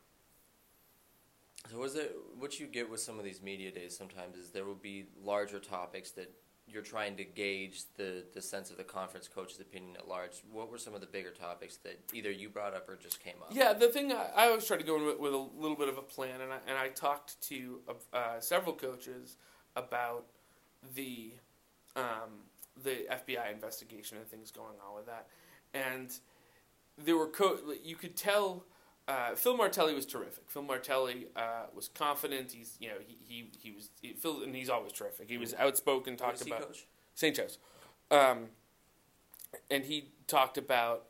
So, 1.70 1.78
was 1.78 1.94
it 1.94 2.14
what 2.38 2.60
you 2.60 2.66
get 2.66 2.90
with 2.90 3.00
some 3.00 3.18
of 3.18 3.24
these 3.24 3.40
media 3.42 3.70
days? 3.70 3.96
Sometimes 3.96 4.36
is 4.36 4.50
there 4.50 4.64
will 4.64 4.74
be 4.74 5.06
larger 5.22 5.58
topics 5.58 6.10
that 6.12 6.30
you're 6.66 6.82
trying 6.82 7.16
to 7.16 7.24
gauge 7.24 7.82
the, 7.96 8.24
the 8.34 8.40
sense 8.40 8.70
of 8.70 8.76
the 8.76 8.84
conference 8.84 9.28
coach's 9.28 9.60
opinion 9.60 9.96
at 9.96 10.08
large. 10.08 10.42
What 10.50 10.70
were 10.70 10.78
some 10.78 10.94
of 10.94 11.00
the 11.00 11.06
bigger 11.06 11.30
topics 11.30 11.76
that 11.78 12.00
either 12.12 12.30
you 12.30 12.48
brought 12.48 12.74
up 12.74 12.88
or 12.88 12.96
just 12.96 13.22
came 13.22 13.34
up? 13.42 13.50
Yeah, 13.52 13.74
the 13.74 13.88
thing 13.88 14.12
I, 14.12 14.30
I 14.34 14.46
always 14.46 14.66
try 14.66 14.76
to 14.76 14.82
go 14.82 14.96
in 14.96 15.04
with, 15.04 15.18
with, 15.18 15.34
a 15.34 15.36
little 15.36 15.76
bit 15.76 15.88
of 15.88 15.98
a 15.98 16.02
plan, 16.02 16.40
and 16.40 16.52
I, 16.52 16.58
and 16.66 16.78
I 16.78 16.88
talked 16.88 17.40
to 17.48 17.80
uh, 18.12 18.40
several 18.40 18.74
coaches 18.74 19.36
about 19.76 20.24
the 20.94 21.32
um, 21.96 22.42
the 22.82 23.06
FBI 23.10 23.52
investigation 23.52 24.18
and 24.18 24.26
things 24.26 24.50
going 24.50 24.76
on 24.86 24.96
with 24.96 25.06
that, 25.06 25.28
and 25.72 26.12
there 26.98 27.16
were 27.16 27.28
co- 27.28 27.58
you 27.82 27.96
could 27.96 28.16
tell. 28.16 28.64
Uh, 29.06 29.34
Phil 29.34 29.56
Martelli 29.56 29.94
was 29.94 30.06
terrific. 30.06 30.50
Phil 30.50 30.62
Martelli 30.62 31.26
uh, 31.36 31.66
was 31.74 31.88
confident. 31.88 32.52
He's 32.52 32.76
you 32.80 32.88
know 32.88 32.94
he 33.06 33.18
he, 33.22 33.50
he 33.58 33.70
was 33.70 33.90
he, 34.00 34.12
Phil 34.14 34.42
and 34.42 34.54
he's 34.54 34.70
always 34.70 34.92
terrific. 34.92 35.28
He 35.28 35.38
was 35.38 35.54
outspoken. 35.54 36.16
Talked 36.16 36.46
about 36.46 36.76
St. 37.14 37.36
Joe's, 37.36 37.58
um, 38.10 38.46
and 39.70 39.84
he 39.84 40.08
talked 40.26 40.56
about 40.56 41.04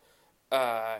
uh, 0.50 0.98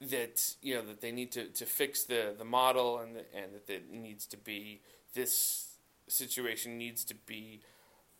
that 0.00 0.54
you 0.62 0.74
know 0.74 0.82
that 0.82 1.00
they 1.00 1.10
need 1.10 1.32
to, 1.32 1.46
to 1.46 1.66
fix 1.66 2.04
the, 2.04 2.34
the 2.36 2.44
model 2.44 2.98
and 2.98 3.16
the, 3.16 3.24
and 3.34 3.52
that 3.54 3.68
it 3.68 3.90
needs 3.90 4.26
to 4.26 4.36
be 4.36 4.82
this 5.14 5.76
situation 6.06 6.78
needs 6.78 7.04
to 7.04 7.14
be 7.14 7.60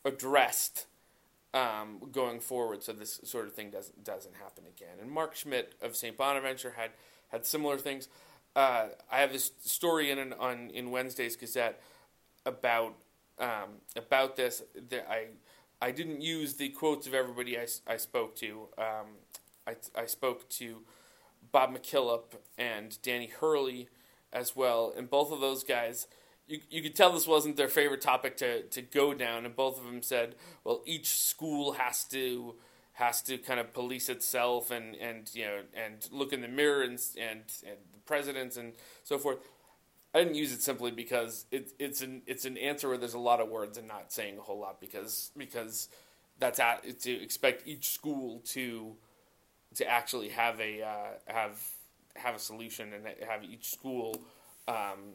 addressed 0.04 0.86
um, 1.54 1.98
going 2.12 2.40
forward, 2.40 2.82
so 2.82 2.92
this 2.92 3.20
sort 3.24 3.46
of 3.46 3.54
thing 3.54 3.70
doesn't 3.70 4.04
doesn't 4.04 4.34
happen 4.36 4.64
again. 4.66 4.96
And 5.00 5.10
Mark 5.10 5.36
Schmidt 5.36 5.74
of 5.80 5.96
St. 5.96 6.16
Bonaventure 6.16 6.74
had 6.76 6.90
had 7.28 7.44
similar 7.44 7.78
things. 7.78 8.08
Uh, 8.54 8.86
I 9.10 9.18
have 9.18 9.32
this 9.32 9.52
story 9.60 10.10
in 10.10 10.18
an, 10.18 10.32
on 10.32 10.70
in 10.70 10.90
Wednesday's 10.90 11.36
Gazette 11.36 11.80
about 12.44 12.94
um, 13.38 13.80
about 13.96 14.36
this. 14.36 14.62
That 14.88 15.10
I 15.10 15.26
I 15.80 15.90
didn't 15.90 16.22
use 16.22 16.54
the 16.54 16.70
quotes 16.70 17.06
of 17.06 17.14
everybody 17.14 17.58
I, 17.58 17.66
I 17.86 17.96
spoke 17.96 18.36
to. 18.36 18.68
Um, 18.78 19.06
I 19.66 19.76
I 19.94 20.06
spoke 20.06 20.48
to 20.50 20.82
Bob 21.52 21.76
McKillop 21.76 22.36
and 22.56 22.96
Danny 23.02 23.28
Hurley 23.28 23.88
as 24.32 24.56
well, 24.56 24.92
and 24.96 25.08
both 25.08 25.32
of 25.32 25.40
those 25.40 25.62
guys 25.64 26.06
you, 26.46 26.60
you 26.70 26.82
could 26.82 26.94
tell 26.94 27.12
this 27.12 27.26
wasn't 27.26 27.56
their 27.56 27.68
favorite 27.68 28.00
topic 28.00 28.36
to, 28.38 28.62
to 28.62 28.82
go 28.82 29.14
down, 29.14 29.44
and 29.44 29.54
both 29.54 29.78
of 29.78 29.84
them 29.84 30.02
said, 30.02 30.36
well, 30.64 30.82
each 30.86 31.18
school 31.18 31.72
has 31.72 32.04
to 32.04 32.54
has 32.96 33.20
to 33.22 33.36
kind 33.36 33.60
of 33.60 33.72
police 33.72 34.08
itself 34.08 34.70
and, 34.70 34.94
and 34.96 35.30
you 35.34 35.44
know 35.44 35.58
and 35.74 36.08
look 36.10 36.32
in 36.32 36.40
the 36.40 36.48
mirror 36.48 36.82
and, 36.82 36.98
and 37.18 37.42
and 37.66 37.78
the 37.92 37.98
presidents 38.04 38.56
and 38.56 38.72
so 39.04 39.18
forth. 39.18 39.38
I 40.14 40.20
didn't 40.20 40.36
use 40.36 40.52
it 40.52 40.62
simply 40.62 40.90
because 40.90 41.44
it, 41.50 41.72
it's 41.78 42.00
an 42.00 42.22
it's 42.26 42.44
an 42.44 42.56
answer 42.56 42.88
where 42.88 42.98
there's 42.98 43.14
a 43.14 43.18
lot 43.18 43.40
of 43.40 43.48
words 43.48 43.76
and 43.76 43.86
not 43.86 44.12
saying 44.12 44.38
a 44.38 44.40
whole 44.40 44.58
lot 44.58 44.80
because 44.80 45.30
because 45.36 45.88
that's 46.38 46.58
at, 46.58 47.00
to 47.00 47.12
expect 47.12 47.66
each 47.68 47.90
school 47.90 48.40
to 48.46 48.96
to 49.74 49.86
actually 49.86 50.30
have 50.30 50.58
a 50.60 50.82
uh, 50.82 51.08
have 51.26 51.60
have 52.14 52.34
a 52.34 52.38
solution 52.38 52.92
and 52.94 53.06
have 53.28 53.44
each 53.44 53.70
school 53.70 54.22
um, 54.68 55.14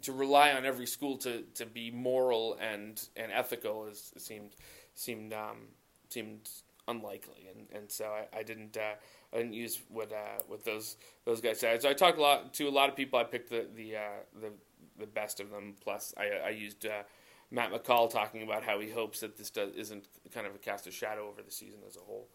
to 0.00 0.12
rely 0.12 0.52
on 0.52 0.64
every 0.64 0.86
school 0.86 1.16
to, 1.18 1.42
to 1.54 1.66
be 1.66 1.90
moral 1.90 2.56
and, 2.60 3.08
and 3.16 3.30
ethical 3.32 3.86
is 3.86 4.12
seemed 4.16 4.50
seemed 4.94 5.32
um, 5.32 5.68
seemed 6.08 6.48
unlikely, 6.88 7.48
and, 7.54 7.66
and 7.74 7.90
so 7.90 8.06
I, 8.06 8.38
I 8.38 8.42
didn't 8.42 8.76
uh, 8.76 8.94
I 9.32 9.36
didn't 9.38 9.54
use 9.54 9.80
what 9.88 10.12
uh, 10.12 10.42
what 10.48 10.64
those 10.64 10.96
those 11.24 11.40
guys 11.40 11.60
said. 11.60 11.82
So 11.82 11.90
I 11.90 11.94
talked 11.94 12.18
a 12.18 12.22
lot 12.22 12.54
to 12.54 12.68
a 12.68 12.70
lot 12.70 12.88
of 12.88 12.96
people. 12.96 13.18
I 13.18 13.24
picked 13.24 13.50
the 13.50 13.66
the 13.74 13.96
uh, 13.96 14.00
the, 14.40 14.50
the 14.98 15.06
best 15.06 15.40
of 15.40 15.50
them. 15.50 15.74
Plus, 15.80 16.14
I, 16.16 16.46
I 16.46 16.50
used 16.50 16.86
uh, 16.86 17.02
Matt 17.50 17.72
McCall 17.72 18.10
talking 18.10 18.42
about 18.42 18.64
how 18.64 18.80
he 18.80 18.90
hopes 18.90 19.20
that 19.20 19.36
this 19.36 19.50
does, 19.50 19.74
isn't 19.74 20.06
kind 20.32 20.46
of 20.46 20.54
a 20.54 20.58
cast 20.58 20.86
a 20.86 20.90
shadow 20.90 21.28
over 21.28 21.42
the 21.42 21.50
season 21.52 21.80
as 21.86 21.96
a 21.96 22.00
whole. 22.00 22.28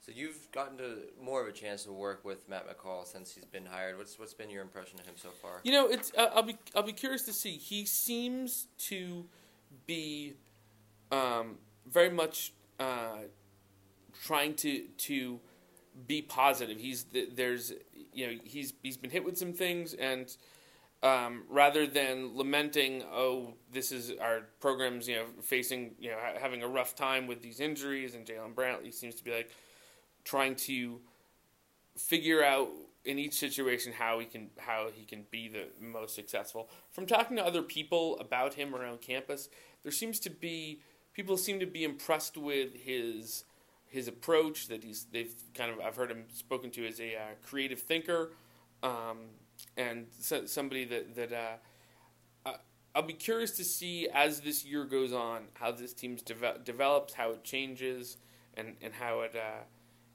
So 0.00 0.12
you've 0.14 0.50
gotten 0.52 0.78
to 0.78 0.98
more 1.20 1.42
of 1.42 1.48
a 1.48 1.52
chance 1.52 1.82
to 1.82 1.92
work 1.92 2.24
with 2.24 2.48
Matt 2.48 2.68
McCall 2.68 3.04
since 3.04 3.34
he's 3.34 3.44
been 3.44 3.66
hired. 3.66 3.98
What's 3.98 4.18
what's 4.18 4.34
been 4.34 4.50
your 4.50 4.62
impression 4.62 5.00
of 5.00 5.06
him 5.06 5.16
so 5.16 5.30
far? 5.30 5.60
You 5.64 5.72
know, 5.72 5.88
it's 5.88 6.12
uh, 6.16 6.30
I'll 6.34 6.42
be 6.42 6.56
I'll 6.74 6.82
be 6.82 6.92
curious 6.92 7.22
to 7.22 7.32
see. 7.32 7.52
He 7.56 7.84
seems 7.86 8.68
to 8.78 9.24
be 9.86 10.34
um, 11.10 11.58
very 11.90 12.10
much 12.10 12.52
uh, 12.78 13.18
trying 14.24 14.54
to 14.56 14.84
to 14.98 15.40
be 16.06 16.22
positive. 16.22 16.78
He's 16.78 17.06
there's 17.34 17.72
you 18.12 18.26
know 18.26 18.38
he's 18.44 18.72
he's 18.82 18.96
been 18.96 19.10
hit 19.10 19.24
with 19.24 19.36
some 19.38 19.52
things 19.52 19.94
and. 19.94 20.34
Um, 21.02 21.42
rather 21.50 21.86
than 21.86 22.34
lamenting, 22.36 23.04
oh, 23.12 23.52
this 23.70 23.92
is 23.92 24.12
our 24.18 24.46
program's, 24.60 25.06
you 25.06 25.16
know, 25.16 25.26
facing, 25.42 25.94
you 26.00 26.10
know, 26.10 26.16
ha- 26.18 26.38
having 26.40 26.62
a 26.62 26.66
rough 26.66 26.96
time 26.96 27.26
with 27.26 27.42
these 27.42 27.60
injuries, 27.60 28.14
and 28.14 28.24
Jaylen 28.24 28.54
Brantley 28.54 28.92
seems 28.92 29.14
to 29.16 29.22
be 29.22 29.30
like, 29.30 29.50
trying 30.24 30.56
to 30.56 31.00
figure 31.96 32.42
out 32.42 32.70
in 33.04 33.18
each 33.18 33.34
situation 33.34 33.92
how 33.92 34.18
he 34.18 34.26
can 34.26 34.50
how 34.58 34.88
he 34.92 35.04
can 35.04 35.24
be 35.30 35.48
the 35.48 35.66
most 35.80 36.14
successful. 36.14 36.68
From 36.90 37.06
talking 37.06 37.36
to 37.36 37.46
other 37.46 37.62
people 37.62 38.18
about 38.18 38.54
him 38.54 38.74
around 38.74 39.00
campus, 39.00 39.48
there 39.82 39.92
seems 39.92 40.18
to 40.20 40.30
be 40.30 40.80
people 41.14 41.36
seem 41.36 41.60
to 41.60 41.66
be 41.66 41.84
impressed 41.84 42.36
with 42.36 42.74
his 42.74 43.44
his 43.96 44.08
approach. 44.08 44.68
That 44.68 44.84
he's 44.84 45.06
they've 45.10 45.34
kind 45.54 45.70
of 45.72 45.80
I've 45.80 45.96
heard 45.96 46.10
him 46.10 46.24
spoken 46.32 46.70
to 46.72 46.86
as 46.86 47.00
a 47.00 47.16
uh, 47.16 47.20
creative 47.44 47.80
thinker, 47.80 48.32
um, 48.82 49.18
and 49.76 50.06
so, 50.20 50.46
somebody 50.46 50.84
that 50.84 51.14
that. 51.16 51.32
Uh, 51.32 51.56
I'll 52.94 53.02
be 53.02 53.12
curious 53.12 53.50
to 53.58 53.64
see 53.64 54.08
as 54.08 54.40
this 54.40 54.64
year 54.64 54.86
goes 54.86 55.12
on 55.12 55.48
how 55.52 55.70
this 55.70 55.92
team 55.92 56.16
deve- 56.24 56.64
develops, 56.64 57.12
how 57.12 57.32
it 57.32 57.44
changes, 57.44 58.16
and, 58.54 58.74
and 58.80 58.94
how 58.94 59.20
it 59.20 59.36
uh, 59.36 59.64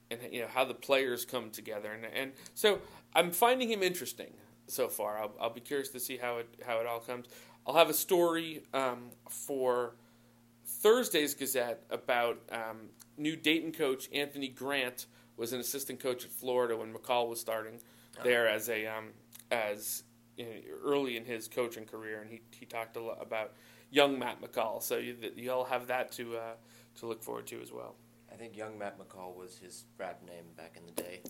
and 0.09 0.19
you 0.33 0.41
know 0.41 0.47
how 0.47 0.65
the 0.65 0.73
players 0.73 1.23
come 1.23 1.51
together, 1.51 1.91
and 1.91 2.05
and 2.05 2.31
so 2.55 2.79
I'm 3.13 3.31
finding 3.31 3.69
him 3.69 3.83
interesting 3.83 4.33
so 4.67 4.87
far. 4.87 5.19
I'll, 5.19 5.35
I'll 5.39 5.53
be 5.53 5.61
curious 5.61 5.89
to 5.89 5.99
see 5.99 6.17
how 6.17 6.37
it 6.37 6.47
how 6.65 6.79
it 6.79 6.87
all 6.87 6.99
comes. 6.99 7.27
I'll 7.67 7.75
have 7.75 7.89
a 7.89 7.93
story 7.93 8.63
um, 8.73 9.11
for 9.29 9.93
Thursday's 10.81 11.35
Gazette 11.35 11.83
about 11.89 12.39
um, 12.51 12.89
new 13.17 13.35
Dayton 13.35 13.71
coach 13.71 14.09
Anthony 14.13 14.47
Grant 14.47 15.05
was 15.37 15.53
an 15.53 15.59
assistant 15.59 15.99
coach 15.99 16.25
at 16.25 16.31
Florida 16.31 16.75
when 16.75 16.93
McCall 16.93 17.29
was 17.29 17.39
starting 17.39 17.79
oh. 18.19 18.23
there 18.23 18.47
as 18.47 18.67
a 18.69 18.87
um, 18.87 19.09
as 19.51 20.03
you 20.37 20.45
know, 20.45 20.51
early 20.83 21.17
in 21.17 21.25
his 21.25 21.47
coaching 21.47 21.85
career, 21.85 22.21
and 22.21 22.29
he 22.29 22.41
he 22.51 22.65
talked 22.65 22.95
a 22.95 23.01
lot 23.01 23.19
about 23.21 23.53
young 23.91 24.17
Matt 24.17 24.41
McCall. 24.41 24.81
So 24.81 24.97
you, 24.97 25.15
you'll 25.35 25.65
have 25.65 25.87
that 25.87 26.11
to 26.13 26.37
uh, 26.37 26.53
to 26.95 27.05
look 27.05 27.21
forward 27.21 27.47
to 27.47 27.61
as 27.61 27.71
well. 27.71 27.95
I 28.31 28.35
think 28.35 28.57
young 28.57 28.79
Matt 28.79 28.97
McCall 28.97 29.35
was 29.35 29.57
his 29.57 29.85
rap 29.97 30.21
name 30.25 30.45
back 30.55 30.77
in 30.77 30.85
the 30.85 30.91
day. 30.93 31.21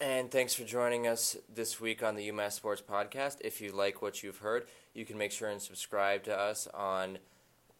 and 0.00 0.30
thanks 0.30 0.54
for 0.54 0.64
joining 0.64 1.06
us 1.06 1.36
this 1.52 1.80
week 1.80 2.02
on 2.02 2.14
the 2.14 2.30
UMass 2.30 2.52
Sports 2.52 2.80
Podcast. 2.80 3.38
If 3.40 3.60
you 3.60 3.72
like 3.72 4.00
what 4.00 4.22
you've 4.22 4.38
heard, 4.38 4.66
you 4.94 5.04
can 5.04 5.18
make 5.18 5.32
sure 5.32 5.48
and 5.50 5.60
subscribe 5.60 6.22
to 6.24 6.38
us 6.38 6.68
on 6.72 7.18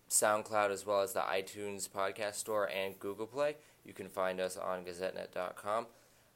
SoundCloud 0.09 0.71
as 0.71 0.87
well 0.87 1.01
as 1.01 1.13
the 1.13 1.21
iTunes 1.21 1.89
podcast 1.89 2.35
store 2.35 2.69
and 2.69 2.99
Google 2.99 3.27
Play. 3.27 3.57
You 3.85 3.93
can 3.93 4.09
find 4.09 4.41
us 4.41 4.57
on 4.57 4.85
gazettenet.com. 4.85 5.87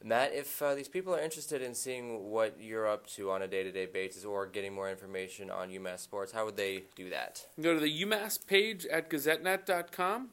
Matt, 0.05 0.33
if 0.33 0.61
uh, 0.61 0.75
these 0.75 0.89
people 0.89 1.15
are 1.15 1.21
interested 1.21 1.61
in 1.61 1.73
seeing 1.73 2.29
what 2.29 2.57
you're 2.59 2.87
up 2.87 3.07
to 3.11 3.31
on 3.31 3.41
a 3.41 3.47
day 3.47 3.63
to 3.63 3.71
day 3.71 3.85
basis 3.85 4.25
or 4.25 4.45
getting 4.45 4.73
more 4.73 4.89
information 4.89 5.49
on 5.49 5.69
UMass 5.69 5.99
Sports, 5.99 6.33
how 6.33 6.43
would 6.45 6.57
they 6.57 6.83
do 6.95 7.09
that? 7.09 7.45
Go 7.61 7.73
to 7.73 7.79
the 7.79 8.03
UMass 8.03 8.45
page 8.45 8.85
at 8.87 9.09
gazettenet.com 9.09 10.29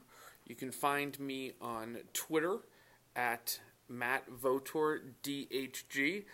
you 0.51 0.57
can 0.57 0.73
find 0.73 1.19
me 1.21 1.53
on 1.61 1.99
Twitter 2.13 2.57
at 3.15 3.61
Matt 3.89 4.25
DHG. 4.43 6.25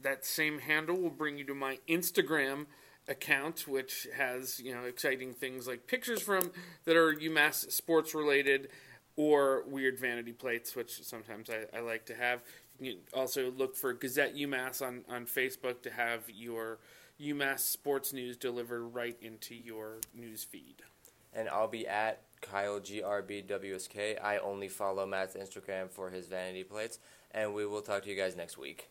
That 0.00 0.24
same 0.24 0.60
handle 0.60 0.96
will 0.96 1.10
bring 1.10 1.36
you 1.36 1.44
to 1.44 1.54
my 1.54 1.78
Instagram 1.86 2.64
account, 3.08 3.66
which 3.66 4.06
has 4.16 4.60
you 4.60 4.74
know 4.74 4.84
exciting 4.84 5.32
things 5.32 5.66
like 5.66 5.86
pictures 5.86 6.22
from 6.22 6.50
that 6.84 6.96
are 6.96 7.14
UMass 7.14 7.70
sports 7.72 8.14
related, 8.14 8.68
or 9.16 9.64
weird 9.66 9.98
vanity 9.98 10.32
plates, 10.32 10.76
which 10.76 11.02
sometimes 11.02 11.50
I, 11.50 11.76
I 11.76 11.80
like 11.80 12.06
to 12.06 12.14
have. 12.14 12.40
You 12.80 12.92
can 12.92 13.00
also 13.12 13.50
look 13.50 13.74
for 13.74 13.92
Gazette 13.92 14.36
UMass 14.36 14.80
on, 14.80 15.02
on 15.08 15.26
Facebook 15.26 15.82
to 15.82 15.90
have 15.90 16.22
your 16.28 16.78
UMass 17.20 17.60
sports 17.60 18.12
news 18.12 18.36
delivered 18.36 18.82
right 18.82 19.16
into 19.20 19.56
your 19.56 19.98
news 20.14 20.44
feed. 20.44 20.76
And 21.34 21.48
I'll 21.48 21.66
be 21.66 21.86
at 21.88 22.22
Kyle 22.40 22.78
GRBWSK. 22.78 24.22
I 24.22 24.38
only 24.38 24.68
follow 24.68 25.04
Matt's 25.04 25.34
Instagram 25.34 25.90
for 25.90 26.10
his 26.10 26.28
vanity 26.28 26.62
plates. 26.62 27.00
And 27.32 27.54
we 27.54 27.66
will 27.66 27.82
talk 27.82 28.04
to 28.04 28.10
you 28.10 28.16
guys 28.16 28.36
next 28.36 28.56
week. 28.56 28.88